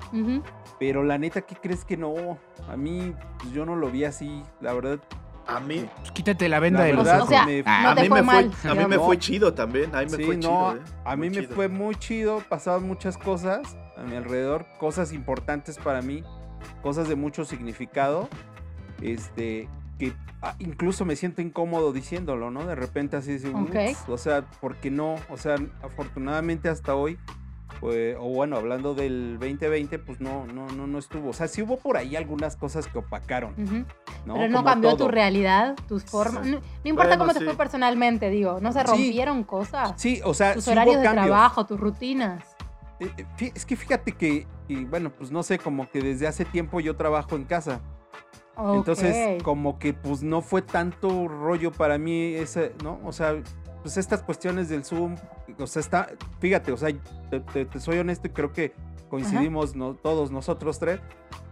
[0.79, 2.37] Pero la neta, ¿qué crees que no?
[2.69, 4.99] A mí, pues, yo no lo vi así, la verdad.
[5.47, 7.89] A mí, Pues quítate la venda La de los verdad, O sea, me- Ah, no
[7.91, 8.51] a mí fue me mal.
[8.51, 9.05] fue, a mí me digamos.
[9.05, 9.95] fue chido también.
[9.95, 10.81] A mí me Sí, fue no, chido, ¿eh?
[11.05, 11.55] a mí Muy me chido.
[11.55, 16.23] fue muy chido, pasaban muchas cosas a mi alrededor, cosas importantes para mí,
[16.81, 18.27] cosas de mucho significado,
[19.03, 22.65] este, que ah, incluso me siento incómodo diciéndolo, ¿no?
[22.65, 23.75] De repente así, dice, Ok.
[23.91, 27.17] "Ups", o sea, porque no, o sea, afortunadamente hasta hoy,
[27.79, 31.61] pues, o bueno, hablando del 2020, pues no, no, no, no estuvo, o sea, sí
[31.61, 33.53] hubo por ahí algunas cosas que opacaron.
[33.55, 33.85] Pero
[34.25, 35.05] no Como cambió todo.
[35.07, 36.45] tu realidad, tus formas.
[36.45, 37.45] No, no importa Bueno, cómo te sí.
[37.45, 38.59] fue personalmente, digo.
[38.61, 38.85] No se Sí.
[38.87, 39.93] rompieron cosas.
[39.97, 41.25] Sí, o sea, tus hubo horarios de cambios.
[41.27, 42.43] trabajo, tus rutinas.
[42.99, 46.45] Eh, eh, Es que fíjate que, y bueno, pues no sé, como que desde hace
[46.45, 47.81] tiempo yo trabajo en casa.
[48.57, 49.43] Entonces, Ok.
[49.43, 52.99] como que pues no fue tanto rollo para mí ese, ¿no?
[53.05, 53.35] O sea,
[53.81, 55.15] pues estas cuestiones del Zoom,
[55.59, 56.07] o sea, está,
[56.39, 56.89] fíjate, o sea,
[57.29, 58.73] te, te- te soy honesto y creo que
[59.09, 60.99] coincidimos no, todos nosotros tres,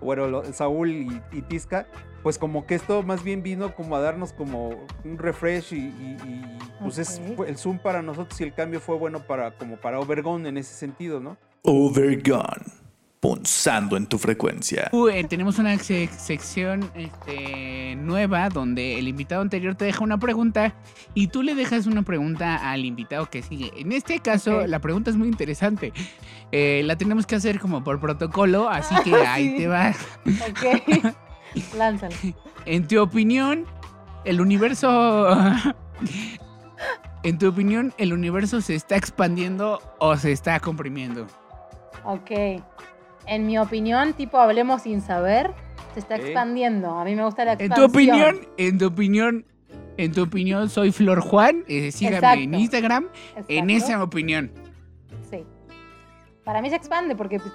[0.01, 1.85] bueno, lo- Saúl y, y Tisca,
[2.23, 4.69] pues como que esto más bien vino como a darnos como
[5.05, 7.35] un refresh y, y- y, pues es, Ok.
[7.35, 10.57] fue- el Zoom para nosotros y el cambio fue bueno para como para Obergón en
[10.57, 11.37] ese sentido, ¿no?
[11.63, 12.82] Overgone.
[13.23, 14.89] Punzando en tu frecuencia.
[14.91, 20.17] Uh, eh, tenemos una sec- sección este, nueva donde el invitado anterior te deja una
[20.17, 20.73] pregunta
[21.13, 23.71] y tú le dejas una pregunta al invitado que sigue.
[23.77, 25.93] En este caso, la pregunta es muy interesante.
[26.51, 29.57] Eh, la tenemos que hacer como por protocolo, así que Ah, ahí sí.
[29.57, 29.95] te va.
[30.49, 31.13] Ok.
[31.77, 32.15] Lánzalo.
[32.65, 33.65] En tu opinión,
[34.25, 35.29] el universo...
[37.23, 41.25] en tu opinión, ¿el universo se está expandiendo o se está comprimiendo?
[42.03, 42.61] Ok.
[43.25, 45.51] En mi opinión, tipo hablemos sin saber,
[45.93, 46.91] se está expandiendo.
[46.97, 47.91] A mí me gusta la En expansión.
[47.91, 49.45] tu opinión, en tu opinión,
[49.97, 51.63] en tu opinión, soy Flor Juan.
[51.67, 52.39] eh, sígame Exacto.
[52.41, 53.07] en Instagram.
[53.47, 53.93] En Exacto.
[53.93, 54.51] esa opinión.
[55.29, 55.45] Sí.
[56.43, 57.53] Para mí se expande porque, pues,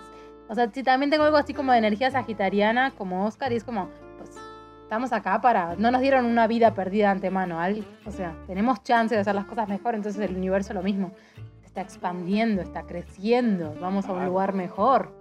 [0.49, 3.65] o sea, si también tengo algo así como de energía sagitariana, como Oscar, y es
[3.65, 4.31] como, pues,
[4.83, 8.83] estamos acá para, no nos dieron una vida perdida de antemano, al- o sea, tenemos
[8.83, 11.13] chance de hacer las cosas mejor, entonces el universo lo mismo,
[11.67, 15.13] está expandiendo, está creciendo, vamos a un lugar mejor,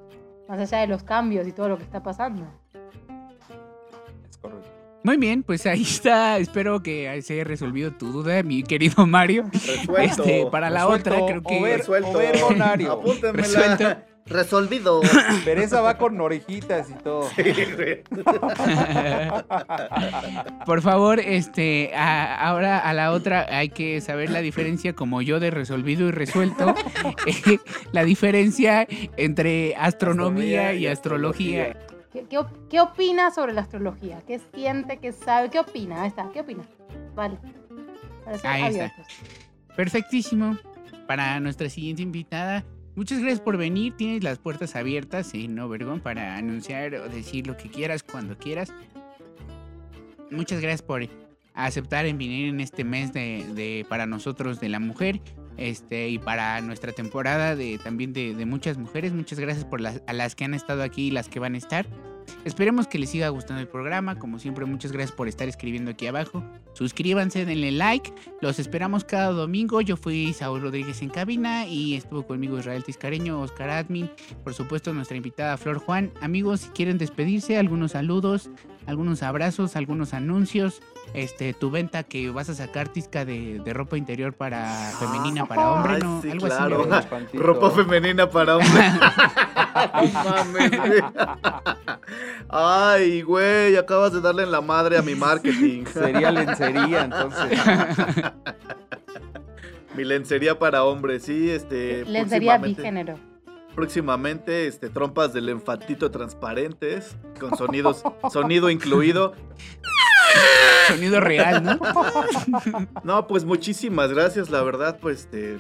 [0.48, 2.44] más allá de los cambios y todo lo que está pasando.
[4.30, 4.70] Es correcto.
[5.04, 6.38] Muy bien, pues ahí está.
[6.38, 9.46] Espero que se haya resolvido tu duda, mi querido Mario.
[9.54, 10.24] Resuelto.
[10.24, 11.60] Este, para la Resuelto, otra, creo que.
[11.60, 12.20] over- Resuelto.
[12.92, 13.32] Apúntenmela.
[13.34, 14.02] Resuelto.
[14.30, 15.02] Resolvido.
[15.46, 17.30] Pero esa va con orejitas y todo.
[20.66, 25.40] Por favor, este, a- ahora a la otra hay que saber la diferencia, como yo
[25.40, 26.76] de resolvido y resuelto,
[27.26, 27.60] eh,
[27.92, 31.78] la diferencia entre astronomía y astrología.
[32.12, 34.22] ¿Qué, qué op- qué opina sobre la astrología?
[34.28, 34.98] ¿Qué siente?
[34.98, 35.50] ¿Qué sabe?
[35.50, 36.02] ¿Qué opina?
[36.02, 36.64] Ahí está, ¿qué opina?
[37.16, 37.38] Vale.
[38.44, 38.94] Ahí está.
[39.76, 40.58] Perfectísimo.
[41.08, 42.66] Para nuestra siguiente invitada,
[42.98, 43.94] muchas gracias por venir.
[43.96, 48.74] Tienes las puertas abiertas en Obergón para anunciar o decir lo que quieras cuando quieras.
[50.30, 51.08] Muchas gracias por
[51.54, 55.22] aceptar en venir en este mes de- para nosotros de la mujer.
[55.56, 59.14] Este, y para nuestra temporada de también de, de muchas mujeres.
[59.14, 61.58] Muchas gracias por las, a las que han estado aquí y las que van a
[61.58, 61.88] estar.
[62.46, 64.16] Esperemos que les siga gustando el programa.
[64.16, 66.44] Como siempre, muchas gracias por estar escribiendo aquí abajo.
[66.74, 68.14] Suscríbanse, denle like.
[68.42, 69.82] Los esperamos cada domingo.
[69.82, 74.10] Yo fui Saúl Rodríguez en cabina y estuvo conmigo Israel Tiscareño, Oscar Admin,
[74.44, 76.12] por supuesto nuestra invitada Flor Juan.
[76.22, 78.50] Amigos, si quieren despedirse, algunos saludos,
[78.86, 80.82] algunos abrazos, algunos anuncios.
[81.14, 85.72] Este, tu venta que vas a sacar Tisca de, de ropa interior para femenina, para
[85.72, 86.22] hombre, Ay, ¿no?
[86.22, 86.94] sí, Algo claro.
[86.94, 87.08] así.
[87.38, 88.84] Ropa femenina para hombre.
[92.50, 95.86] Ay, güey, acabas de darle en la madre a mi marketing.
[95.86, 97.60] Sería lencería, entonces.
[99.96, 102.06] Mi lencería para hombres, sí, este.
[102.06, 103.16] Próximamente- bigénero.
[103.76, 109.34] Próximamente, este, trompas del enfantito transparentes, con sonidos, sonido incluido.
[110.88, 111.80] Sonido real, ¿no?
[113.04, 115.60] No, pues muchísimas gracias, la verdad, pues, este,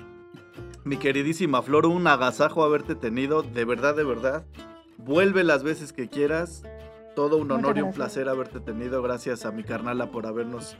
[0.83, 4.45] mi queridísima Flor, un agasajo haberte tenido, de verdad, de verdad.
[4.97, 6.63] Vuelve las veces que quieras.
[7.15, 9.01] Todo un honor y un placer haberte tenido.
[9.01, 10.77] Gracias a mi carnala por habernos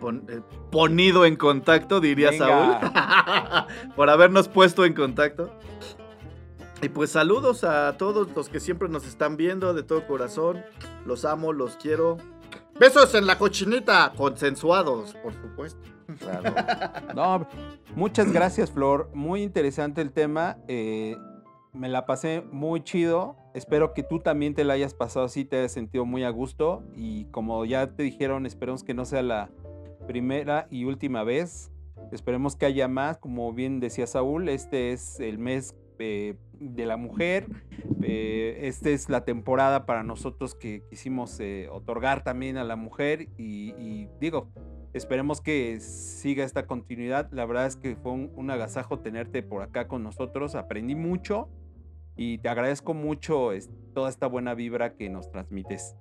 [0.00, 0.40] pon- eh,
[0.70, 2.80] ponido en contacto, diría Venga.
[2.80, 3.66] Saúl.
[3.96, 5.50] por habernos puesto en contacto.
[6.82, 10.62] Y pues saludos a todos los que siempre nos están viendo de todo corazón.
[11.06, 12.18] Los amo, los quiero.
[12.78, 15.80] Besos en la cochinita, consensuados, por supuesto.
[16.18, 16.54] Claro.
[17.14, 17.48] No,
[17.94, 19.10] muchas gracias, Flor.
[19.14, 20.58] Muy interesante el tema.
[20.68, 21.16] eh,
[21.72, 23.36] me la pasé muy chido.
[23.54, 26.82] Espero que tú también te la hayas pasado así, te hayas sentido muy a gusto.
[26.96, 29.50] Y como ya te dijeron, esperemos que no sea la
[30.06, 31.70] primera y última vez.
[32.12, 33.18] Esperemos que haya más.
[33.18, 37.46] Como bien decía Saúl, este es el mes eh, de la mujer.
[38.02, 43.28] Eh, esta es la temporada para nosotros que quisimos eh, otorgar también a la mujer.
[43.36, 44.48] Y, digo,
[44.94, 47.30] Esperemos que siga esta continuidad.
[47.32, 50.54] La verdad es que fue un agasajo tenerte por acá con nosotros.
[50.54, 51.48] Aprendí mucho
[52.16, 55.94] y te agradezco mucho es- toda esta buena vibra que nos transmites.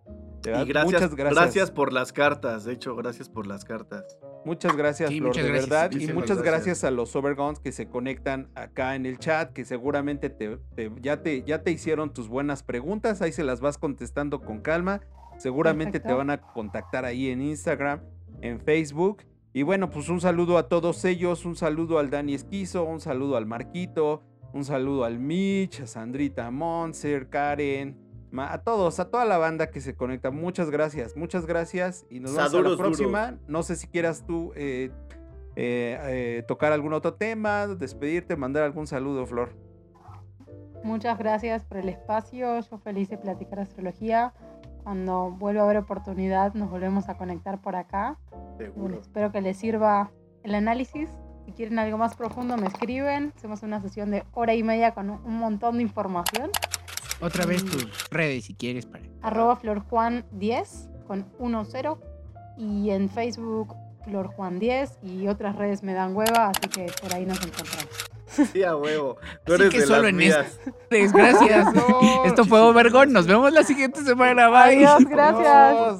[0.43, 1.36] Y gracias, muchas gracias.
[1.43, 1.72] gracias.
[1.72, 2.64] por las cartas.
[2.66, 4.18] De hecho, gracias por las cartas.
[4.43, 5.70] Muchas gracias, Sí, Flor, muchas de gracias.
[5.70, 5.91] verdad.
[5.91, 6.43] Y muchas gracias.
[6.66, 6.84] gracias.
[6.84, 11.22] a los Overguns que se conectan acá en el chat, que seguramente te, te- ya,
[11.22, 13.22] te, ya te hicieron tus buenas preguntas.
[13.22, 15.01] Ahí se las vas contestando con calma.
[15.38, 18.01] Seguramente te van a contactar ahí en Instagram,
[18.41, 19.24] en Facebook.
[19.53, 23.38] Y bueno, pues un saludo a todos ellos, un saludo al Dani Esquizo, un saludo
[23.38, 24.24] al Marquito,
[24.54, 27.97] un saludo al Mitch, a Sandrita Monser, Karen,
[28.38, 30.32] a todos, a toda la banda que se conecta.
[30.32, 32.06] Muchas gracias, muchas gracias.
[32.10, 33.38] Y nos vemos a la próxima.
[33.47, 34.91] No sé si quieras tú eh,
[35.56, 39.54] eh, eh, tocar algún otro tema, despedirte, mandar algún saludo, Flor.
[40.84, 42.60] Muchas gracias por el espacio.
[42.60, 44.34] Yo feliz de platicar astrología.
[44.84, 48.18] Cuando vuelva a haber oportunidad, nos volvemos a conectar por acá.
[48.32, 48.99] Bueno, Seguro.
[48.99, 50.12] espero que les sirva
[50.43, 51.10] el análisis.
[51.52, 53.34] Si quieren algo más profundo, me escriben.
[53.36, 56.49] Hacemos una sesión de hora y media con un montón de información.
[57.20, 59.04] Otra vez tus redes si quieres para.
[59.22, 61.97] Arroba florjuan10 con 10
[62.58, 63.76] y en Facebook
[64.06, 67.89] florjuan10 y otras redes me dan hueva, así que por ahí nos encontramos.
[68.54, 69.18] Sí, a huevo.
[69.45, 70.60] Tú Así eres que de solo las en mías.
[70.89, 71.74] Desgracias.
[71.76, 73.12] No, Esto fue Overgón.
[73.12, 74.47] Nos vemos la siguiente semana.
[74.47, 74.86] Bye.
[74.86, 75.99] Adiós, gracias.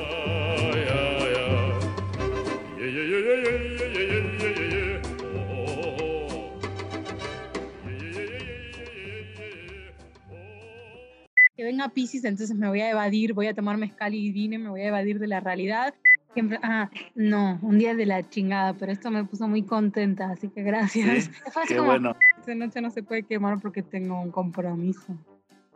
[11.89, 14.87] Pisces, entonces me voy a evadir, voy a tomar mezcal y vine, me voy a
[14.87, 15.93] evadir de la realidad.
[16.33, 20.49] Siempre, ah, no, un día de la chingada, pero esto me puso muy contenta, así
[20.49, 21.25] que gracias.
[21.25, 21.31] Sí,
[21.67, 22.15] Qué como, bueno.
[22.39, 25.17] Esta noche no se puede quemar porque tengo un compromiso.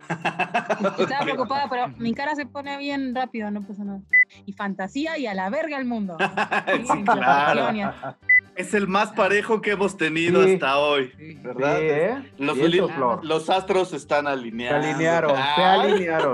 [0.99, 4.01] Estaba preocupada, pero mi cara se pone bien rápido, no pasa nada.
[4.45, 6.17] Y fantasía y a la verga el mundo.
[6.85, 8.15] Sí, claro.
[8.55, 10.53] Es el más parejo que hemos tenido Sí.
[10.53, 11.33] hasta hoy, Sí.
[11.43, 11.77] ¿verdad?
[11.79, 12.31] Sí, ¿eh?
[12.37, 14.85] Los, eso, astros están Se alineados.
[14.85, 16.33] alinearon, se Ah, alinearon.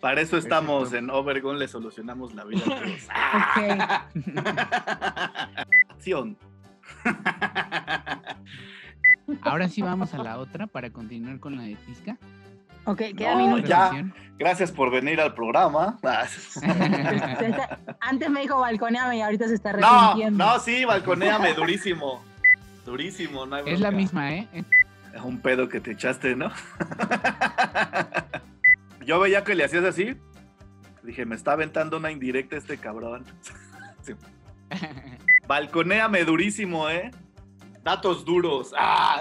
[0.00, 4.44] Para eso estamos en Overgon, le solucionamos la vida a todos.
[4.44, 5.90] Ok.
[5.90, 6.36] Acción.
[9.42, 12.16] Ahora sí vamos a la otra para continuar con la de Tisca.
[12.86, 13.66] Ok, queda No, minuto.
[13.68, 14.04] ya.
[14.38, 15.98] Gracias por venir al programa.
[18.00, 20.44] Antes me dijo balconeame y ahorita se está No, arrepintiendo.
[20.44, 22.22] no, sí, balconéame, durísimo.
[22.84, 24.46] Durísimo, no hay Es la misma, ¿eh?
[25.14, 26.52] Es un pedo que te echaste, ¿no?
[29.06, 30.16] Yo veía que le hacías así.
[31.02, 33.24] Dije, me está aventando una indirecta este cabrón.
[34.02, 34.14] Sí.
[35.48, 37.10] Balconéame durísimo, ¿eh?
[37.82, 38.72] Datos duros.
[38.78, 39.20] ¡Ah!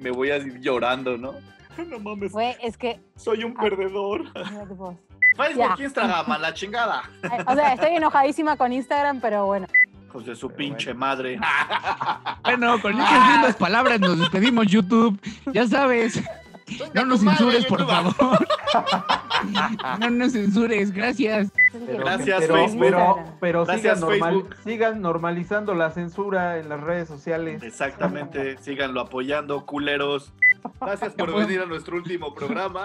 [0.00, 1.32] Me voy así llorando, ¿no?
[1.88, 3.00] No mames, Güey, es que.
[3.16, 3.62] soy un Ah.
[3.62, 4.24] perdedor.
[4.78, 4.98] no
[5.36, 5.84] Facebook, Ya.
[5.84, 7.02] Instagram, a la chingada.
[7.46, 9.66] O sea, estoy enojadísima con Instagram, pero bueno.
[10.06, 11.00] Hijos de su Pero pinche bueno.
[11.00, 11.40] madre.
[12.44, 15.18] Bueno, con esas mismas palabras nos despedimos, YouTube.
[15.52, 16.22] Ya sabes.
[16.94, 18.46] No nos censures, por favor.
[19.98, 21.50] No nos censures, gracias.
[21.86, 22.80] Pero, Gracias, pero, Facebook.
[22.80, 24.56] pero, pero Gracias, sigan, normal- Facebook.
[24.64, 27.62] sigan normalizando la censura en las redes sociales.
[27.62, 30.32] Exactamente, síganlo apoyando, culeros.
[30.80, 32.84] Gracias por venir a nuestro último programa.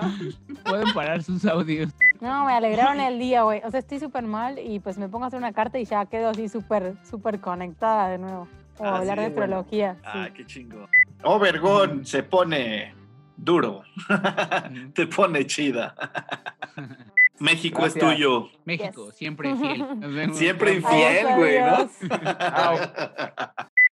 [0.65, 1.91] Pueden parar sus audios.
[2.21, 3.61] No, me alegraron el día, güey.
[3.65, 6.05] O sea, estoy súper mal y pues me pongo a hacer una carta y ya
[6.05, 8.47] quedo así súper, súper conectada de nuevo.
[8.77, 9.43] O Ah, hablar sí, de bueno.
[9.59, 9.93] astrología.
[9.95, 10.01] sí.
[10.05, 10.87] Ah, qué chingo.
[11.23, 12.93] Overgon se pone
[13.37, 13.83] duro.
[14.93, 15.95] Te pone chida.
[17.39, 18.49] México es tuyo.
[18.65, 19.15] México, Yes.
[19.15, 19.99] siempre fiel.
[19.99, 20.37] Nos vemos.
[20.37, 21.89] Siempre infiel, güey, ¿no?